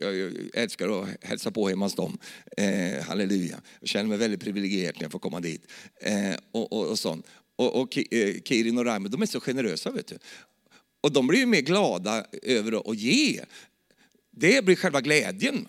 [0.00, 2.18] Jag älskar att hälsa på hemma hos dem.
[2.56, 3.60] Eh, halleluja.
[3.80, 5.62] Jag känner mig väldigt privilegierad när jag får komma dit.
[6.00, 7.26] Eh, och, och, och, sånt.
[7.56, 9.90] och, och eh, Kirin och Raimo, de är så generösa.
[9.90, 10.18] Vet du.
[11.00, 13.40] Och de blir ju mer glada över att ge.
[14.30, 15.68] Det blir själva glädjen.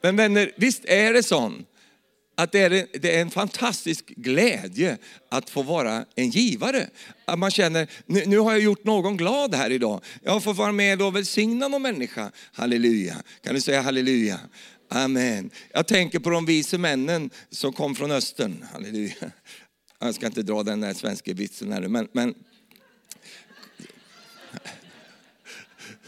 [0.00, 1.67] Men vänner, visst är det sånt
[2.38, 6.88] att det är, en, det är en fantastisk glädje att få vara en givare.
[7.24, 10.04] Att man känner, nu, nu, har jag gjort någon glad här idag.
[10.22, 12.30] Jag har fått vara med och välsigna någon människa.
[12.52, 13.16] Halleluja.
[13.42, 14.40] Kan du säga halleluja?
[14.88, 15.50] Amen.
[15.72, 18.64] Jag tänker på de vise männen som kom från östern.
[18.72, 19.30] Halleluja.
[19.98, 22.34] Jag ska inte dra den där svenska vitsen här men, men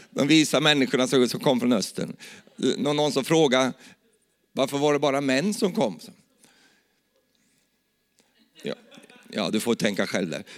[0.09, 2.15] de visa människorna som kom från östern.
[2.77, 3.73] Någon som frågade
[4.53, 5.99] varför var det bara män som kom?
[8.63, 8.73] Ja,
[9.31, 10.43] ja du får tänka själv där.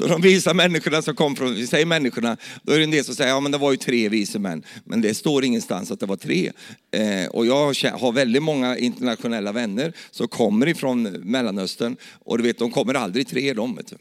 [0.00, 3.04] Så de visa människorna som kom från, vi säger människorna, då är det en del
[3.04, 4.62] som säger, ja men det var ju tre vise män.
[4.84, 6.52] Men det står ingenstans att det var tre.
[6.90, 11.96] Eh, och jag har väldigt många internationella vänner som kommer ifrån Mellanöstern.
[12.24, 13.76] Och du vet, de kommer aldrig tre de.
[13.76, 13.96] Vet du.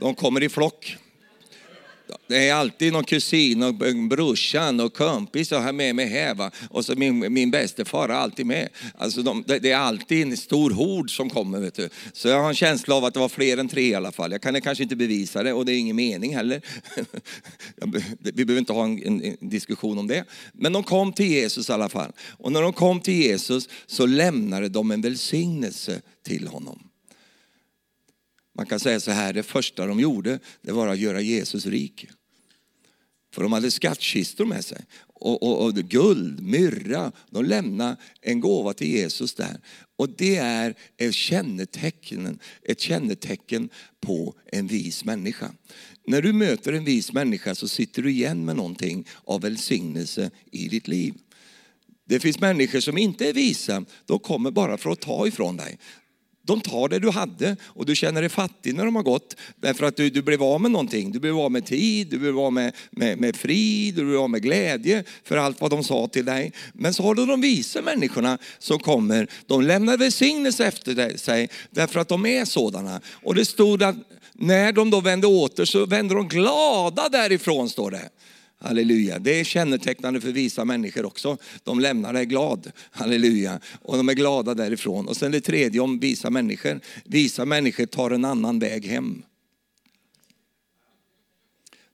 [0.00, 0.96] De kommer i flock.
[2.26, 3.74] Det är alltid någon kusin och
[4.08, 6.34] brorsan och kompis och har med mig här.
[6.34, 6.50] Va?
[6.70, 8.68] Och så min, min bäste far är alltid med.
[8.94, 11.60] Alltså de, det är alltid en stor hord som kommer.
[11.60, 11.88] Vet du.
[12.12, 14.32] Så jag har en känsla av att det var fler än tre i alla fall.
[14.32, 16.60] Jag kan kanske inte bevisa det och det är ingen mening heller.
[18.20, 20.24] Vi behöver inte ha en, en, en diskussion om det.
[20.52, 22.12] Men de kom till Jesus i alla fall.
[22.38, 26.87] Och när de kom till Jesus så lämnade de en välsignelse till honom.
[28.58, 32.06] Man kan säga så här, det första de gjorde det var att göra Jesus rik.
[33.34, 37.12] För de hade skattkistor med sig och, och, och guld, myrra.
[37.30, 39.60] De lämnade en gåva till Jesus där.
[39.96, 43.68] Och det är ett kännetecken, ett kännetecken
[44.00, 45.50] på en vis människa.
[46.06, 50.68] När du möter en vis människa så sitter du igen med någonting av välsignelse i
[50.68, 51.14] ditt liv.
[52.04, 55.78] Det finns människor som inte är visa, de kommer bara för att ta ifrån dig.
[56.48, 59.36] De tar det du hade och du känner dig fattig när de har gått.
[59.60, 61.12] Därför att du, du blev av med någonting.
[61.12, 64.30] Du blev av med tid, du blev av med, med, med frid, du blev av
[64.30, 66.52] med glädje för allt vad de sa till dig.
[66.72, 69.28] Men så har du de visa människorna som kommer.
[69.46, 73.00] De lämnar välsignelse efter sig därför att de är sådana.
[73.22, 73.96] Och det stod att
[74.32, 78.08] när de då vände åter så vände de glada därifrån står det.
[78.60, 79.18] Halleluja.
[79.18, 81.36] Det är kännetecknande för visa människor också.
[81.64, 82.72] De lämnar dig glad.
[82.90, 83.60] Halleluja.
[83.82, 85.08] Och de är glada därifrån.
[85.08, 86.80] Och sen det tredje om visa människor.
[87.04, 89.22] Visa människor tar en annan väg hem.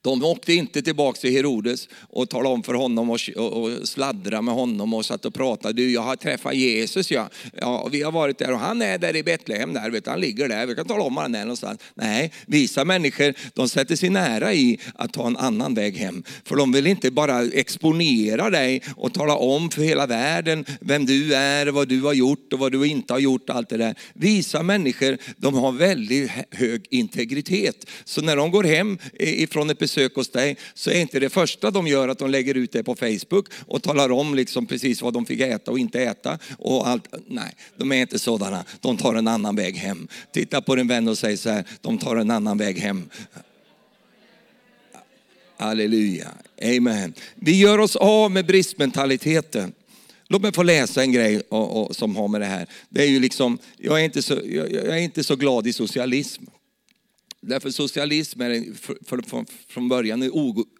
[0.04, 4.54] De åkte inte tillbaka till Herodes och talade om för honom och, och, sladdra med
[4.54, 5.74] honom och satt och pratade.
[5.74, 7.28] Du, jag har träffat Jesus, ja.
[7.60, 7.88] ja.
[7.92, 10.66] Vi har varit där och han är där i Betlehem, där, vet, han ligger där.
[10.66, 11.80] Vi kan tala om var han är någonstans.
[11.94, 16.22] Nej, visa människor, de sätter sin ära i att ta en annan väg hem.
[16.44, 21.34] För de vill inte bara exponera dig och tala om för hela världen vem du
[21.34, 23.50] är, vad du har gjort och vad du inte har gjort.
[23.50, 23.94] Allt det där.
[24.14, 27.90] Visa människor, de har väldigt hög integritet.
[28.04, 31.30] Så när de går hem ifrån ett besök besök hos dig så är inte det
[31.30, 35.02] första de gör att de lägger ut det på Facebook och talar om liksom precis
[35.02, 36.38] vad de fick äta och inte äta.
[36.58, 37.14] Och allt.
[37.26, 38.64] Nej, de är inte sådana.
[38.80, 40.08] De tar en annan väg hem.
[40.32, 43.08] Titta på din vän och säg så här, de tar en annan väg hem.
[45.56, 46.28] Halleluja,
[46.62, 47.14] amen.
[47.34, 49.72] Vi gör oss av med bristmentaliteten.
[50.28, 52.66] Låt mig få läsa en grej och, och, som har med det här.
[52.88, 55.72] Det är ju liksom, jag, är inte så, jag, jag är inte så glad i
[55.72, 56.44] socialism.
[57.46, 60.30] Därför socialism är för, för, från början en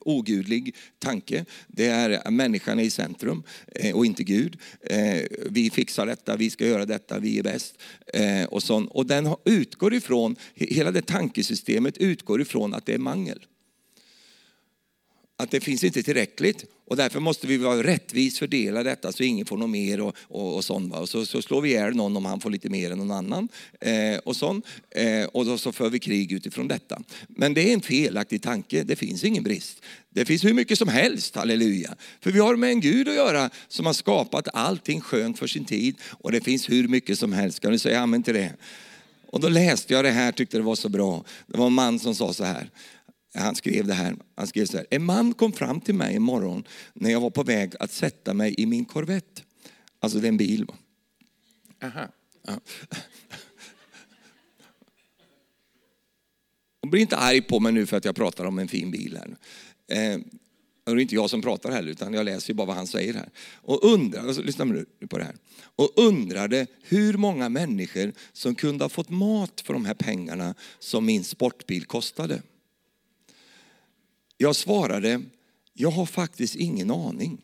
[0.01, 1.45] ogudlig tanke.
[1.67, 4.59] Det är människan i centrum eh, och inte Gud.
[4.81, 7.75] Eh, vi fixar detta, vi ska göra detta, vi är bäst.
[8.07, 8.89] Eh, och, sån.
[8.89, 13.47] och den utgår ifrån, hela det tankesystemet utgår ifrån att det är mangel
[15.37, 19.47] att det finns inte tillräckligt och därför måste vi vara rättvist fördela detta så ingen
[19.47, 20.95] får något mer och, och, och sånt.
[20.95, 23.49] Och så, så, slår vi ihjäl någon om han får lite mer än någon annan.
[23.80, 24.66] Eh, och sånt.
[24.91, 27.03] Eh, och då så för vi krig utifrån detta.
[27.28, 29.82] Men det är en felaktig tanke, det finns ingen brist.
[30.11, 31.95] Det finns hur mycket som helst, halleluja.
[32.20, 35.64] För vi har med en Gud att göra som har skapat allting skönt för sin
[35.64, 35.97] tid.
[36.11, 38.53] Och det finns hur mycket som helst, kan du säga amen till det?
[39.26, 41.24] Och då läste jag det här, tyckte det var så bra.
[41.47, 42.70] Det var en man som sa så här.
[43.35, 44.16] Han skrev det här.
[44.35, 44.87] Han skrev så här.
[44.91, 46.64] En man kom fram till mig en morgon
[46.95, 49.43] när jag var på väg att sätta mig i min Corvette.
[50.01, 50.66] Alltså det är en bil.
[51.82, 52.09] Aha.
[52.47, 52.61] Ja.
[56.80, 59.18] Och bli inte arg på mig nu för att jag pratar om en fin bil
[59.18, 59.37] här.
[59.89, 60.20] Eh,
[60.85, 63.28] Det är inte jag som pratar heller, utan jag läser bara vad han säger här.
[63.55, 65.37] Och undrade, alltså, lyssna nu på det här.
[65.76, 71.07] Och undrade hur många människor som kunde ha fått mat för de här pengarna som
[71.07, 72.43] min sportbil kostade.
[74.45, 75.23] Jag svarade,
[75.73, 77.43] jag har faktiskt ingen aning.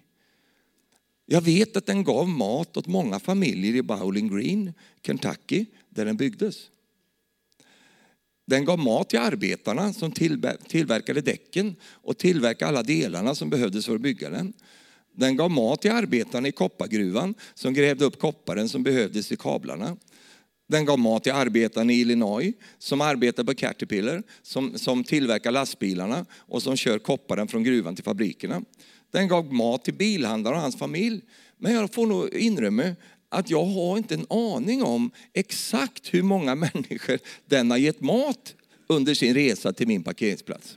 [1.27, 4.73] Jag vet att den gav mat åt många familjer i Bowling Green,
[5.07, 6.57] Kentucky, där den byggdes.
[8.47, 10.13] Den gav mat till arbetarna som
[10.69, 14.53] tillverkade däcken och tillverkade alla delarna som behövdes för att bygga den.
[15.13, 19.97] Den gav mat till arbetarna i koppargruvan som grävde upp kopparen som behövdes i kablarna.
[20.71, 26.27] Den gav mat till arbetarna i Illinois som arbetar på Caterpillar, som, som tillverkar lastbilarna
[26.33, 28.63] och som kör kopparen från gruvan till fabrikerna.
[29.11, 31.21] Den gav mat till bilhandlaren och hans familj.
[31.59, 32.97] Men jag får nog inrymma
[33.29, 38.55] att jag har inte en aning om exakt hur många människor den har gett mat
[38.87, 40.77] under sin resa till min parkeringsplats.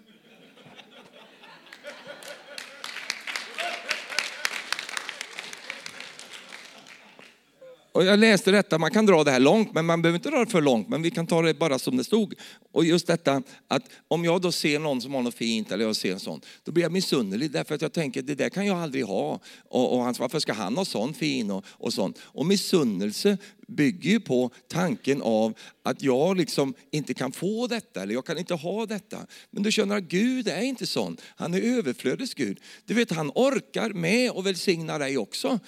[7.94, 10.39] Och jag läste detta, man kan dra det här långt, men man behöver inte dra
[10.39, 12.34] det för långt, men vi kan ta det bara som det stod.
[12.72, 15.96] Och just detta att om jag då ser någon som har något fint, eller jag
[15.96, 18.78] ser en sån, då blir jag missunnerlig därför att jag tänker det där kan jag
[18.78, 19.39] aldrig ha.
[19.70, 22.20] Och, och han, varför ska han ha sån fin och, och sånt?
[22.22, 23.38] Och missunnelse
[23.68, 28.38] bygger ju på tanken av att jag liksom inte kan få detta eller jag kan
[28.38, 29.18] inte ha detta.
[29.52, 31.18] Men du känner att Gud är inte sån.
[31.36, 32.60] Han är överflödets Gud.
[32.86, 35.60] Du vet han orkar med och välsigna dig också.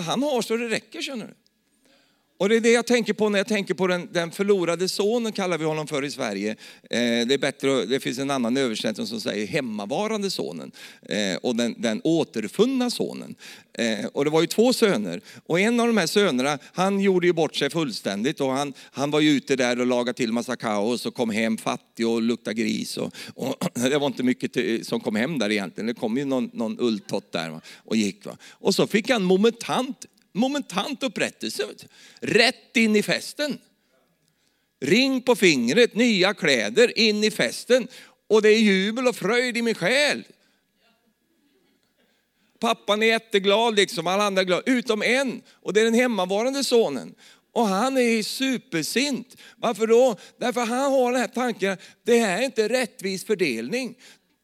[0.00, 1.34] Han har så det räcker känner du.
[2.38, 5.32] Och det är det jag tänker på när jag tänker på den, den förlorade sonen,
[5.32, 6.50] kallar vi honom för i Sverige.
[6.50, 10.72] Eh, det, är bättre, det finns en annan översättning som säger hemmavarande sonen
[11.02, 13.34] eh, och den, den återfunna sonen.
[13.78, 17.26] Eh, och det var ju två söner och en av de här sönerna, han gjorde
[17.26, 20.56] ju bort sig fullständigt och han, han var ju ute där och lagade till massa
[20.56, 22.96] kaos och kom hem fattig och luktade gris.
[22.96, 26.24] Och, och det var inte mycket till, som kom hem där egentligen, det kom ju
[26.24, 28.26] någon, någon ulltott där och gick.
[28.26, 28.36] Va?
[28.50, 31.64] Och så fick han momentant momentant upprättelse.
[32.20, 33.58] Rätt in i festen.
[34.80, 37.88] Ring på fingret, nya kläder, in i festen.
[38.26, 40.24] Och det är jubel och fröjd i min själ.
[42.58, 45.42] Pappan är jätteglad, liksom, alla andra är glada, utom en.
[45.50, 47.14] Och det är den hemmavarande sonen.
[47.52, 49.36] Och han är supersint.
[49.56, 50.16] Varför då?
[50.38, 53.94] Därför han har den här tanken, det här är inte rättvis fördelning.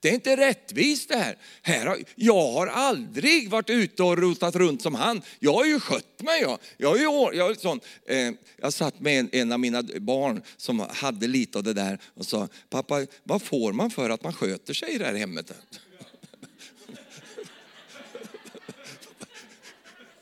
[0.00, 1.38] Det är inte rättvist det här.
[1.62, 5.22] här har, jag har aldrig varit ute och rotat runt som han.
[5.38, 6.40] Jag har ju skött mig.
[6.40, 10.80] Jag, jag, jag, jag, sån, eh, jag satt med en, en, av mina barn som
[10.90, 14.74] hade lite av det där och sa, pappa vad får man för att man sköter
[14.74, 15.52] sig i det här hemmet?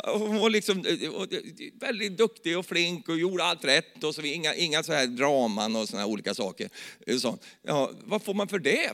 [0.04, 1.10] Hon var liksom eh,
[1.80, 4.04] väldigt duktig och flink och gjorde allt rätt.
[4.04, 6.70] Och så, inga, inga så här draman och såna olika saker.
[7.18, 8.90] Så, ja, vad får man för det?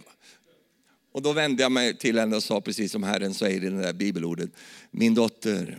[1.14, 3.82] Och då vände jag mig till henne och sa precis som Herren säger i det
[3.82, 4.50] där bibelordet.
[4.90, 5.78] Min dotter,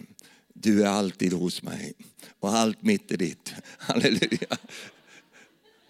[0.53, 1.93] du är alltid hos mig
[2.39, 3.53] och allt mitt är ditt.
[3.77, 4.57] Halleluja.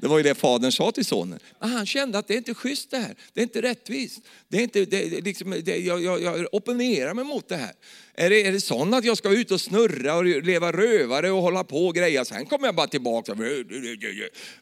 [0.06, 1.40] Det var ju det fadern sa till sonen.
[1.60, 3.16] Men han kände att det är inte schysst det här.
[3.34, 4.22] Det är inte rättvist.
[4.48, 7.74] Det är inte, det, liksom, det, jag, jag, jag opponerar mig mot det här.
[8.18, 11.42] Är det, är det sånt att jag ska ut och snurra och leva rövare och
[11.42, 12.26] hålla på och greja?
[12.26, 13.36] Sen kommer jag bara tillbaka.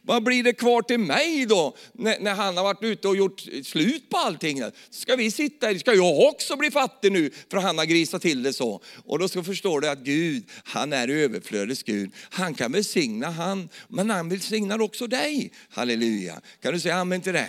[0.02, 1.76] Vad blir det kvar till mig då?
[1.92, 4.62] När, när han har varit ute och gjort slut på allting.
[4.90, 8.52] Ska vi sitta Ska jag också bli fattig nu för han har grisat till det
[8.52, 8.82] så?
[9.04, 12.10] Och då ska förstå det att Gud, han är överflödets Gud.
[12.30, 15.33] Han kan välsigna han, men han välsignar också dig.
[15.68, 16.40] Halleluja.
[16.62, 17.48] Kan du säga amen till det?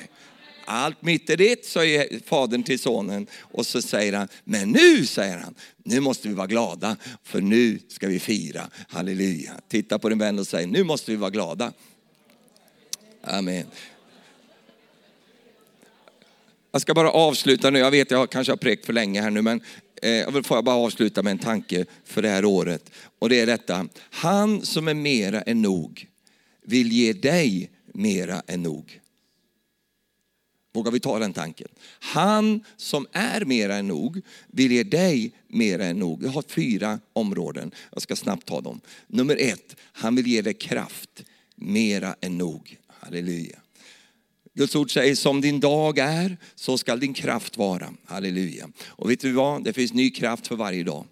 [0.65, 3.27] Allt mitt är ditt, säger fadern till sonen.
[3.39, 7.79] Och så säger han, men nu, säger han, nu måste vi vara glada, för nu
[7.87, 8.69] ska vi fira.
[8.87, 9.51] Halleluja.
[9.67, 11.73] Titta på din vän och säg, nu måste vi vara glada.
[13.21, 13.65] Amen.
[16.71, 19.41] Jag ska bara avsluta nu, jag vet jag kanske har präkt för länge här nu,
[19.41, 19.61] men
[20.01, 22.91] eh, får jag bara avsluta med en tanke för det här året.
[23.19, 26.07] Och det är detta, han som är mera än nog
[26.61, 29.01] vill ge dig mera än nog.
[30.73, 31.67] Vågar vi ta den tanken?
[31.99, 36.23] Han som är mera än nog vill ge dig mera än nog.
[36.23, 38.81] Jag har fyra områden, jag ska snabbt ta dem.
[39.07, 41.23] Nummer ett, han vill ge dig kraft
[41.55, 42.77] mera än nog.
[42.87, 43.59] Halleluja.
[44.53, 47.93] Guds ord säger som din dag är, så ska din kraft vara.
[48.05, 48.69] Halleluja.
[48.85, 51.05] Och vet du vad, det finns ny kraft för varje dag.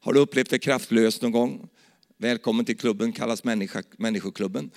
[0.00, 1.68] Har du upplevt dig kraftlös någon gång?
[2.16, 4.70] Välkommen till klubben, kallas människa, människoklubben.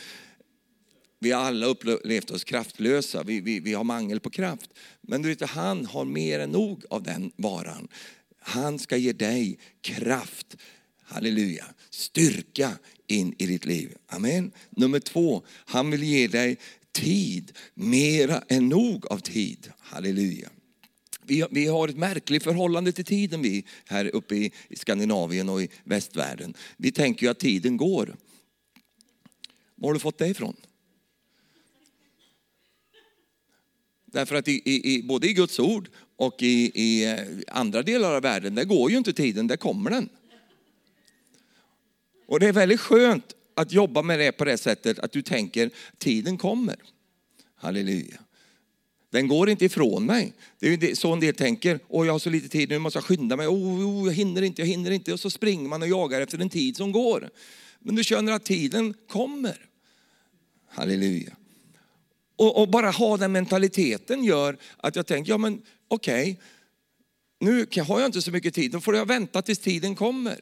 [1.24, 4.70] Vi har alla upplevt oss kraftlösa, vi, vi, vi har mangel på kraft.
[5.02, 7.88] Men du vet, han har mer än nog av den varan.
[8.40, 10.58] Han ska ge dig kraft,
[11.04, 12.72] halleluja, styrka
[13.08, 13.96] in i ditt liv.
[14.08, 14.52] Amen.
[14.70, 16.58] Nummer två, han vill ge dig
[16.92, 19.72] tid, mera än nog av tid.
[19.80, 20.50] Halleluja.
[21.26, 25.62] Vi, vi har ett märkligt förhållande till tiden vi här uppe i, i Skandinavien och
[25.62, 26.54] i västvärlden.
[26.78, 28.16] Vi tänker ju att tiden går.
[29.76, 30.56] Var har du fått det ifrån?
[34.14, 34.62] Därför att i,
[34.96, 38.92] i, både i Guds ord och i, i eh, andra delar av världen, där går
[38.92, 40.10] ju inte tiden, där kommer den.
[42.26, 45.70] Och det är väldigt skönt att jobba med det på det sättet att du tänker,
[45.98, 46.76] tiden kommer.
[47.56, 48.20] Halleluja.
[49.10, 50.34] Den går inte ifrån mig.
[50.60, 51.80] Det är så en del tänker.
[51.88, 53.48] Åh, jag har så lite tid, nu måste jag skynda mig.
[53.48, 55.14] Åh, jag hinner inte, jag hinner inte.
[55.14, 57.30] Och så springer man och jagar efter en tid som går.
[57.80, 59.66] Men du känner att tiden kommer.
[60.70, 61.36] Halleluja.
[62.36, 66.44] Och, och bara ha den mentaliteten gör att jag tänker, ja men okej, okay,
[67.40, 70.40] nu har jag inte så mycket tid, då får jag vänta tills tiden kommer.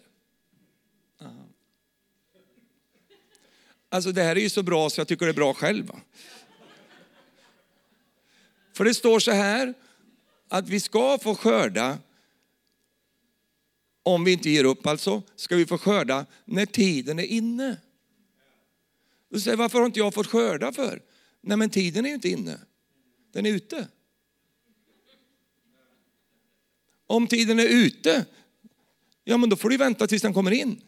[3.89, 5.91] Alltså det här är ju så bra så jag tycker det är bra själv.
[8.73, 9.73] För det står så här
[10.47, 11.97] att vi ska få skörda,
[14.03, 17.77] om vi inte ger upp alltså, ska vi få skörda när tiden är inne.
[19.29, 21.01] Du säger, varför har inte jag fått skörda för?
[21.41, 22.59] Nej men tiden är ju inte inne,
[23.31, 23.87] den är ute.
[27.07, 28.25] Om tiden är ute,
[29.23, 30.81] ja men då får du vänta tills den kommer in.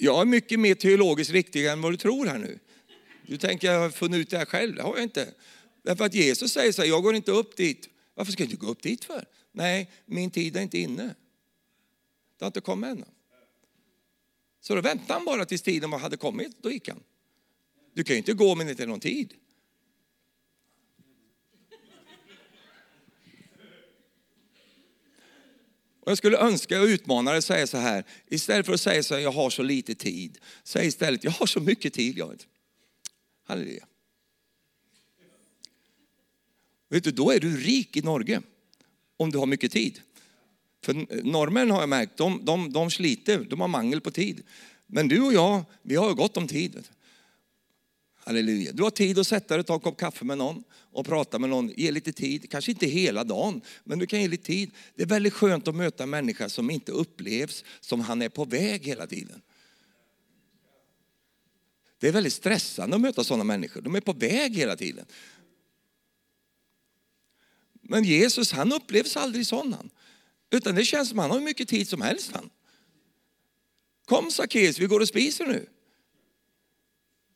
[0.00, 2.58] Jag är mycket mer teologiskt riktig än vad du tror här nu.
[3.26, 5.34] Du tänker jag har funnit ut det här själv, det har jag inte.
[5.82, 7.88] Därför att Jesus säger så här, jag går inte upp dit.
[8.14, 9.24] Varför ska du gå upp dit för?
[9.52, 11.14] Nej, min tid är inte inne.
[12.38, 13.04] Det har inte kommit ännu.
[14.60, 17.02] Så då väntade han bara tills tiden hade kommit, då gick han.
[17.92, 19.34] Du kan ju inte gå om det inte är någon tid.
[26.00, 29.02] Och jag skulle önska och utmana dig att säga så här, istället för att säga
[29.02, 32.18] så här, jag har så lite tid, säg istället, jag har så mycket tid.
[32.18, 32.44] Jag
[33.44, 33.86] Halleluja.
[36.88, 38.42] Vet du, då är du rik i Norge,
[39.16, 40.00] om du har mycket tid.
[40.84, 44.42] För norrmän har jag märkt, de, de, de sliter, de har mangel på tid.
[44.86, 46.88] Men du och jag, vi har gott om tid.
[48.16, 48.72] Halleluja.
[48.72, 51.38] Du har tid att sätta dig och ta en kopp kaffe med någon och prata
[51.38, 54.70] med någon, ge lite tid, kanske inte hela dagen, men du kan ge lite tid.
[54.94, 58.44] Det är väldigt skönt att möta en människa som inte upplevs som han är på
[58.44, 59.42] väg hela tiden.
[61.98, 65.06] Det är väldigt stressande att möta sådana människor, de är på väg hela tiden.
[67.72, 69.90] Men Jesus han upplevs aldrig sån han.
[70.50, 72.50] Utan det känns som han har hur mycket tid som helst han.
[74.04, 75.66] Kom Sackeus, vi går och spiser nu.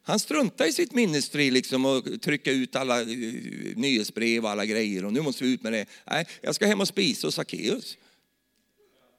[0.02, 3.06] Han struntar i sitt ministry liksom och trycka ut alla eh,
[3.76, 5.86] nyhetsbrev och alla grejer och nu måste vi ut med det.
[6.06, 7.96] Nej, jag ska hem och spisa hos Sackeus.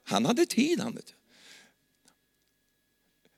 [0.04, 1.14] Han hade tid han vet.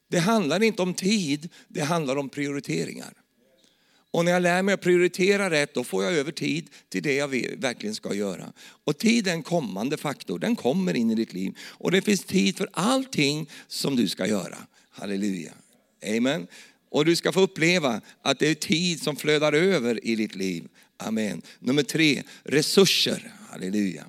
[0.07, 3.13] Det handlar inte om tid, det handlar om prioriteringar.
[4.15, 7.15] Och när jag lär mig att prioritera rätt, då får jag över tid till det
[7.15, 8.53] jag verkligen ska göra.
[8.83, 11.57] Och tid är en kommande faktor, den kommer in i ditt liv.
[11.59, 14.57] Och det finns tid för allting som du ska göra.
[14.89, 15.53] Halleluja.
[16.17, 16.47] Amen.
[16.89, 20.67] Och du ska få uppleva att det är tid som flödar över i ditt liv.
[20.97, 21.41] Amen.
[21.59, 23.31] Nummer tre, resurser.
[23.49, 24.05] Halleluja.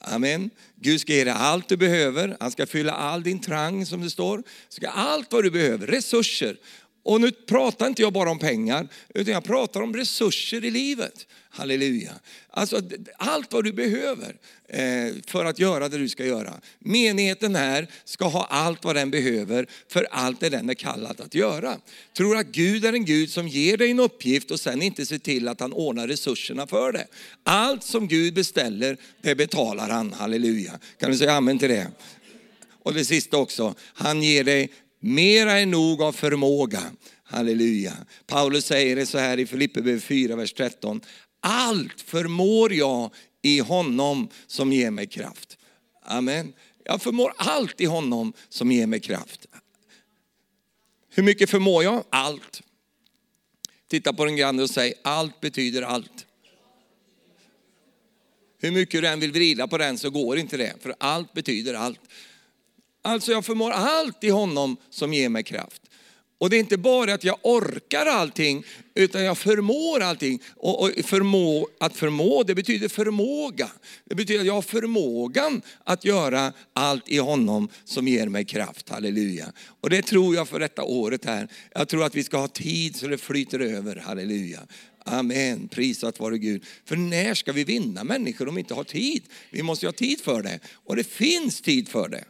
[0.00, 0.50] Amen.
[0.80, 2.36] Gud ska ge dig allt du behöver.
[2.40, 4.42] Han ska fylla all din trang som det står.
[4.68, 6.56] Ska allt vad du behöver, resurser.
[7.04, 11.26] Och nu pratar inte jag bara om pengar, utan jag pratar om resurser i livet.
[11.50, 12.12] Halleluja.
[12.50, 12.80] Alltså
[13.16, 14.36] allt vad du behöver
[14.68, 16.52] eh, för att göra det du ska göra.
[16.78, 21.34] Menigheten här ska ha allt vad den behöver för allt det den är kallad att
[21.34, 21.78] göra.
[22.16, 25.18] Tror att Gud är en Gud som ger dig en uppgift och sen inte ser
[25.18, 27.06] till att han ordnar resurserna för det.
[27.42, 30.12] Allt som Gud beställer, det betalar han.
[30.12, 30.78] Halleluja.
[31.00, 31.86] Kan du säga amen till det?
[32.84, 34.72] Och det sista också, han ger dig
[35.04, 36.82] mera är nog av förmåga.
[37.24, 37.92] Halleluja.
[38.26, 41.00] Paulus säger det så här i Filipperbrevet 4, vers 13.
[41.40, 43.10] Allt förmår jag
[43.42, 45.58] i honom som ger mig kraft.
[46.02, 46.52] Amen.
[46.84, 49.46] Jag förmår allt i honom som ger mig kraft.
[51.10, 52.04] Hur mycket förmår jag?
[52.10, 52.62] Allt.
[53.88, 56.26] Titta på den granne och säg, allt betyder allt.
[58.58, 61.74] Hur mycket du än vill vrida på den så går inte det, för allt betyder
[61.74, 62.00] allt.
[63.06, 65.82] Alltså jag förmår allt i honom som ger mig kraft.
[66.38, 70.42] Och det är inte bara att jag orkar allting, utan jag förmår allting.
[70.56, 73.70] Och, och förmå, att förmå, det betyder förmåga.
[74.04, 78.88] Det betyder att jag har förmågan att göra allt i honom som ger mig kraft.
[78.88, 79.52] Halleluja.
[79.80, 81.48] Och det tror jag för detta året här.
[81.74, 83.96] Jag tror att vi ska ha tid så det flyter över.
[83.96, 84.60] Halleluja.
[85.04, 86.64] Amen, prisat vare Gud.
[86.84, 89.22] För när ska vi vinna människor om vi inte har tid?
[89.50, 90.60] Vi måste ha tid för det.
[90.84, 92.24] Och det finns tid för det.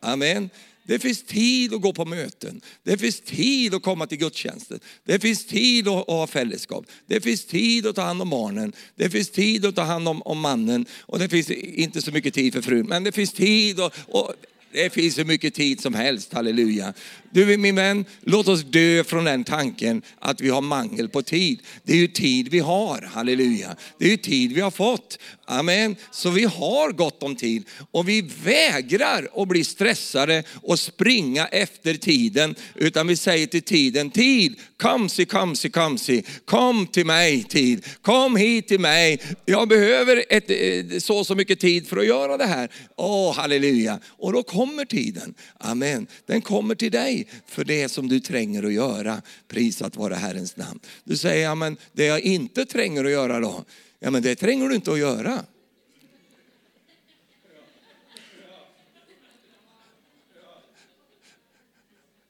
[0.00, 0.50] Amen.
[0.90, 2.60] Det finns tid att gå på möten.
[2.82, 4.80] Det finns tid att komma till gudstjänsten.
[5.04, 6.84] Det finns tid att, ha fällskap.
[7.06, 8.72] Det finns tid att ta hand om barnen.
[8.96, 10.86] Det finns tid att ta hand om, om mannen.
[11.00, 12.86] Och det finns inte så mycket tid för frun.
[12.86, 14.34] Men det finns tid och, och
[14.72, 16.94] det finns hur mycket tid som helst, halleluja.
[17.32, 21.60] Du min vän, låt oss dö från den tanken att vi har mangel på tid.
[21.82, 23.76] Det är ju tid vi har, halleluja.
[23.98, 25.18] Det är ju tid vi har fått.
[25.46, 25.96] Amen.
[26.10, 31.94] Så vi har gott om tid och vi vägrar att bli stressade och springa efter
[31.94, 32.54] tiden.
[32.74, 36.24] Utan vi säger till tiden, tid, kamsi, kamsi, kamsi.
[36.44, 39.20] Kom till mig tid, kom hit till mig.
[39.44, 42.68] Jag behöver ett, eh, så så mycket tid för att göra det här.
[42.96, 43.98] Åh, halleluja.
[44.06, 45.34] Och då kommer tiden.
[45.58, 46.06] Amen.
[46.26, 49.22] Den kommer till dig för det som du tränger att göra.
[49.48, 50.80] Prisat vara Herrens namn.
[51.04, 53.64] Du säger, ja men det jag inte tränger att göra då?
[53.98, 55.44] Ja men det tränger du inte att göra.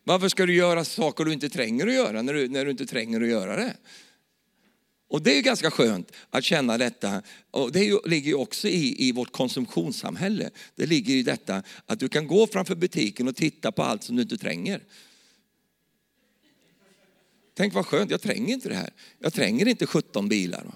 [0.05, 2.87] Varför ska du göra saker du inte tränger att göra när du, när du inte
[2.87, 3.77] tränger att göra det?
[5.11, 7.23] Och det är ganska skönt att känna detta.
[7.51, 10.51] Och det ligger också i, i vårt konsumtionssamhälle.
[10.77, 14.17] Det ligger i detta att du kan gå framför butiken och titta på allt som
[14.17, 14.81] du inte tränger.
[17.55, 18.91] Tänk vad skönt, jag tränger inte det här.
[19.19, 20.67] Jag tränger inte 17 bilar.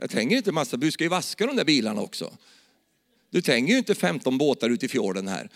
[0.00, 2.36] Jag tränger inte massa, du ska ju vaska de där bilarna också.
[3.30, 5.50] Du tränger ju inte 15 båtar ute i fjorden här.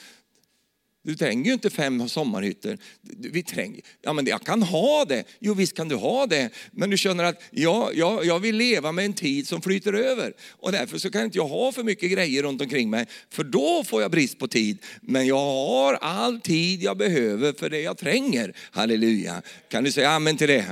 [1.09, 2.79] Du tränger ju inte fem sommarhytter.
[3.19, 5.25] Vi tränger, ja, men jag kan ha det.
[5.39, 6.51] Jo visst kan du ha det.
[6.73, 10.33] Men du känner att ja, ja, jag vill leva med en tid som flyter över.
[10.51, 13.07] Och därför så kan inte jag ha för mycket grejer runt omkring mig.
[13.31, 14.79] För då får jag brist på tid.
[15.01, 18.57] Men jag har all tid jag behöver för det jag tränger.
[18.71, 19.43] Halleluja.
[19.69, 20.67] Kan du säga amen till det?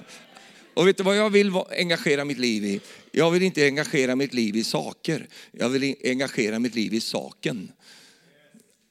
[0.74, 2.80] Och vet du vad jag vill engagera mitt liv i?
[3.12, 5.26] Jag vill inte engagera mitt liv i saker.
[5.52, 7.72] Jag vill engagera mitt liv i saken.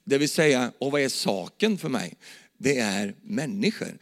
[0.05, 2.13] Det vill säga, och vad är saken för mig?
[2.57, 3.97] Det är människor.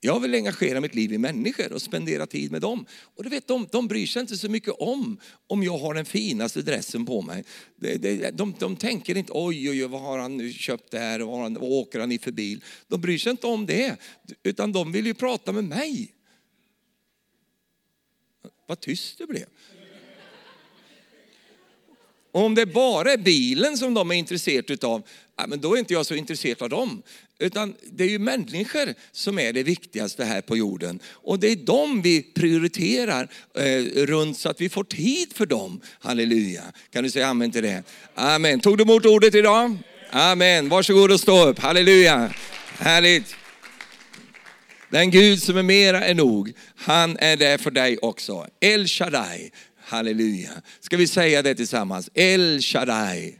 [0.00, 2.86] Jag vill engagera mitt liv i människor och spendera tid med dem.
[2.90, 6.04] Och du vet, de, de bryr sig inte så mycket om om jag har den
[6.04, 7.44] finaste dressen på mig.
[7.76, 11.28] De, de, de, de tänker inte oj, oj, oj, vad har han köpt där och
[11.28, 12.64] vad, vad åker han i för bil?
[12.88, 13.96] De bryr sig inte om det,
[14.42, 16.12] utan de vill ju prata med mig.
[18.66, 19.46] Vad tyst det blev.
[22.36, 25.02] Och om det bara är bilen som de är intresserade av,
[25.48, 27.02] men då är inte jag så intresserad av dem.
[27.38, 31.00] Utan det är ju människor som är det viktigaste här på jorden.
[31.06, 33.28] Och det är dem vi prioriterar
[33.58, 35.80] eh, runt så att vi får tid för dem.
[36.00, 36.62] Halleluja.
[36.92, 37.82] Kan du säga amen till det?
[38.14, 38.60] Amen.
[38.60, 39.76] Tog du emot ordet idag?
[40.10, 40.68] Amen.
[40.68, 41.58] Varsågod och stå upp.
[41.58, 42.32] Halleluja.
[42.78, 43.36] Härligt.
[44.90, 48.46] Den Gud som är mera än nog, han är där för dig också.
[48.60, 49.50] El Shaddai.
[49.88, 50.50] Halleluja.
[50.80, 52.10] Ska vi säga det tillsammans?
[52.14, 53.34] El Shaddai.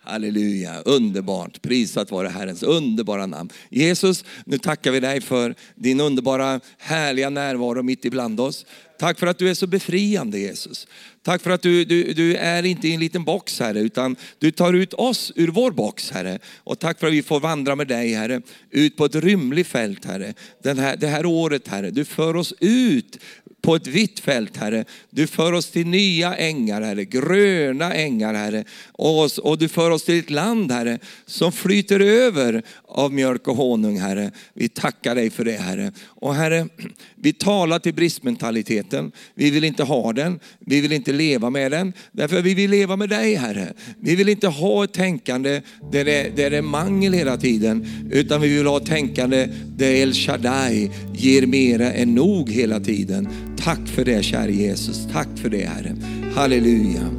[0.00, 1.62] Halleluja, underbart.
[1.62, 3.50] Prisat vare Herrens underbara namn.
[3.70, 8.66] Jesus, nu tackar vi dig för din underbara härliga närvaro mitt ibland oss.
[8.98, 10.86] Tack för att du är så befriande Jesus.
[11.22, 14.50] Tack för att du, du, du är inte i en liten box Herre, utan du
[14.50, 16.38] tar ut oss ur vår box Herre.
[16.56, 20.04] Och tack för att vi får vandra med dig Herre, ut på ett rymligt fält
[20.04, 20.34] Herre.
[20.62, 23.18] Den här, det här året Herre, du för oss ut
[23.66, 24.84] på ett vitt fält, Herre.
[25.10, 28.64] Du för oss till nya ängar, Herre, gröna ängar, Herre.
[28.92, 33.56] Och, och du för oss till ett land, Herre, som flyter över av mjölk och
[33.56, 34.30] honung, Herre.
[34.54, 35.92] Vi tackar dig för det, Herre.
[36.04, 36.68] Och Herre,
[37.16, 39.12] vi talar till bristmentaliteten.
[39.34, 41.92] Vi vill inte ha den, vi vill inte leva med den.
[42.12, 43.72] Därför vi vill leva med dig, Herre.
[44.00, 45.62] Vi vill inte ha ett tänkande
[45.92, 49.90] där det, där det är mangel hela tiden, utan vi vill ha ett tänkande där
[49.90, 53.28] El Shaddai ger mera än nog hela tiden.
[53.56, 55.08] Tack för det kära Jesus.
[55.12, 55.96] Tack för det Herre.
[56.34, 57.10] Halleluja.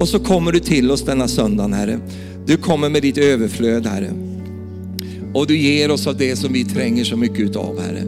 [0.00, 1.98] Och så kommer du till oss denna söndag Herre.
[2.46, 4.10] Du kommer med ditt överflöd Herre.
[5.34, 8.02] Och du ger oss av det som vi tränger så mycket utav Herre.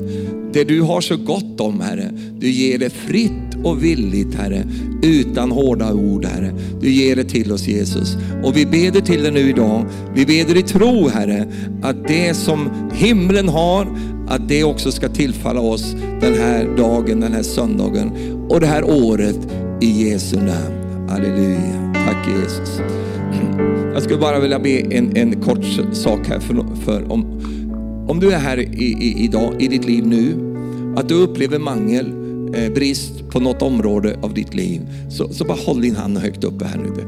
[0.53, 2.11] Det du har så gott om Herre.
[2.39, 4.64] Du ger det fritt och villigt Herre.
[5.03, 6.53] Utan hårda ord Herre.
[6.81, 8.16] Du ger det till oss Jesus.
[8.45, 9.87] Och vi beder till dig nu idag.
[10.14, 11.47] Vi beder i tro Herre.
[11.83, 13.87] Att det som himlen har
[14.29, 18.12] att det också ska tillfalla oss den här dagen, den här söndagen
[18.49, 19.39] och det här året
[19.81, 21.09] i Jesu namn.
[21.09, 21.93] Halleluja.
[21.95, 22.81] Tack Jesus.
[23.93, 27.43] Jag skulle bara vilja be en, en kort sak här för, för om,
[28.09, 30.35] om du är här i, i, idag i ditt liv nu,
[30.97, 32.07] att du upplever mangel,
[32.55, 36.45] eh, brist på något område av ditt liv, så, så bara håll din hand högt
[36.45, 37.05] uppe här nu.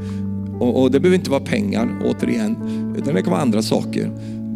[0.58, 2.56] Och, och det behöver inte vara pengar återigen,
[2.98, 4.10] utan det kan vara andra saker.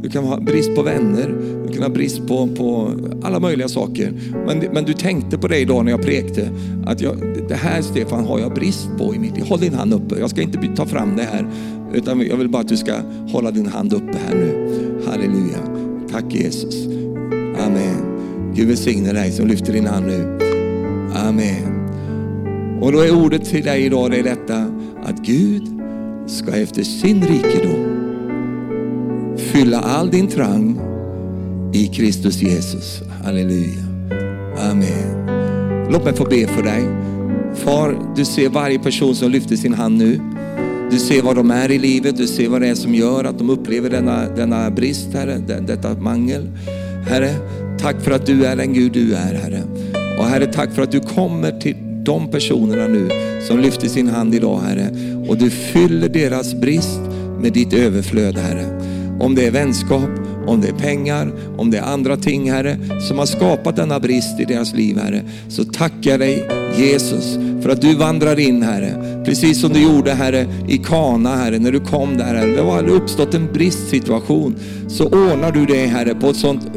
[0.04, 1.34] Du kan ha brist på vänner,
[1.66, 2.92] du kan ha brist på, på
[3.22, 4.12] alla möjliga saker.
[4.46, 6.50] Men, men du tänkte på det idag när jag prekte,
[6.86, 7.16] att jag,
[7.48, 9.44] det här Stefan har jag brist på i mitt liv.
[9.44, 11.46] Håll din hand uppe, jag ska inte ta fram det här.
[11.94, 12.92] Utan jag vill bara att du ska
[13.28, 14.70] hålla din hand uppe här nu.
[15.06, 15.58] Halleluja.
[16.10, 16.86] Tack Jesus.
[17.66, 18.20] Amen.
[18.54, 20.38] Gud välsigne dig som lyfter din hand nu.
[21.14, 21.88] Amen.
[22.80, 24.66] Och då är ordet till dig idag det är detta
[25.04, 25.62] att Gud
[26.26, 27.93] ska efter sin rikedom
[29.54, 30.80] fylla all din trang
[31.72, 33.02] i Kristus Jesus.
[33.24, 33.82] Halleluja.
[34.58, 35.26] Amen.
[35.90, 36.82] Låt mig få be för dig.
[37.54, 40.20] Far, du ser varje person som lyfter sin hand nu.
[40.90, 43.38] Du ser vad de är i livet, du ser vad det är som gör att
[43.38, 46.48] de upplever denna, denna brist, Herre, detta mangel.
[47.08, 47.34] Herre,
[47.78, 49.62] tack för att du är den Gud du är, Herre.
[50.18, 53.08] Och Herre, tack för att du kommer till de personerna nu
[53.48, 54.88] som lyfter sin hand idag, Herre.
[55.28, 57.00] Och du fyller deras brist
[57.40, 58.93] med ditt överflöd, Herre.
[59.20, 60.10] Om det är vänskap,
[60.46, 64.40] om det är pengar, om det är andra ting Herre, som har skapat denna brist
[64.40, 69.22] i deras liv Herre, så tackar jag dig Jesus för att du vandrar in Herre.
[69.24, 72.56] Precis som du gjorde Herre i Kana Herre, när du kom där Herre.
[72.56, 74.56] Det har uppstått en bristsituation.
[74.88, 76.70] Så ordnar du det Herre på ett sånt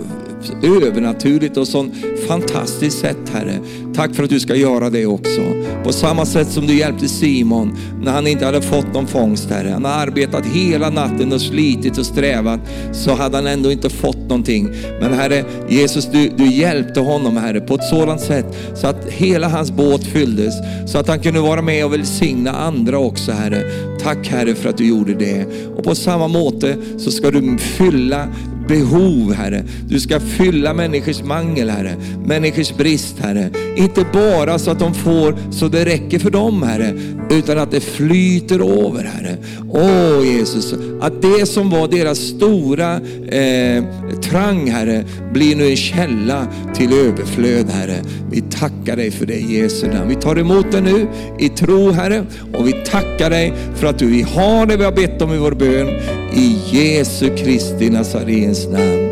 [0.63, 1.93] övernaturligt och sånt
[2.27, 3.59] fantastiskt sätt Herre.
[3.97, 5.41] Tack för att du ska göra det också.
[5.83, 9.69] På samma sätt som du hjälpte Simon när han inte hade fått någon fångst Herre.
[9.69, 12.59] Han har arbetat hela natten och slitit och strävat
[12.91, 14.69] så hade han ändå inte fått någonting.
[15.01, 18.45] Men Herre Jesus du, du hjälpte honom Herre på ett sådant sätt
[18.75, 20.53] så att hela hans båt fylldes.
[20.85, 23.63] Så att han kunde vara med och välsigna andra också Herre.
[24.03, 25.45] Tack Herre för att du gjorde det.
[25.77, 28.27] Och på samma måte så ska du fylla
[28.67, 29.63] behov, Herre.
[29.89, 31.95] Du ska fylla människors mangel, Herre.
[32.25, 33.49] Människors brist, Herre.
[33.87, 36.93] Inte bara så att de får så det räcker för dem, Herre.
[37.29, 39.37] Utan att det flyter över, Herre.
[39.69, 42.93] Åh Jesus, att det som var deras stora
[43.27, 43.83] eh,
[44.21, 47.95] trang, Herre, blir nu en källa till överflöd, Herre.
[48.31, 50.09] Vi tackar dig för det i Jesu namn.
[50.09, 51.07] Vi tar emot det nu
[51.39, 52.25] i tro, Herre.
[52.53, 55.37] Och vi tackar dig för att du vi har det vi har bett om i
[55.37, 55.87] vår bön.
[56.33, 59.09] I Jesu Kristi Nazarens namn.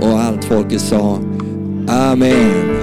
[0.00, 1.18] Och allt folket sa
[1.88, 2.77] Amen.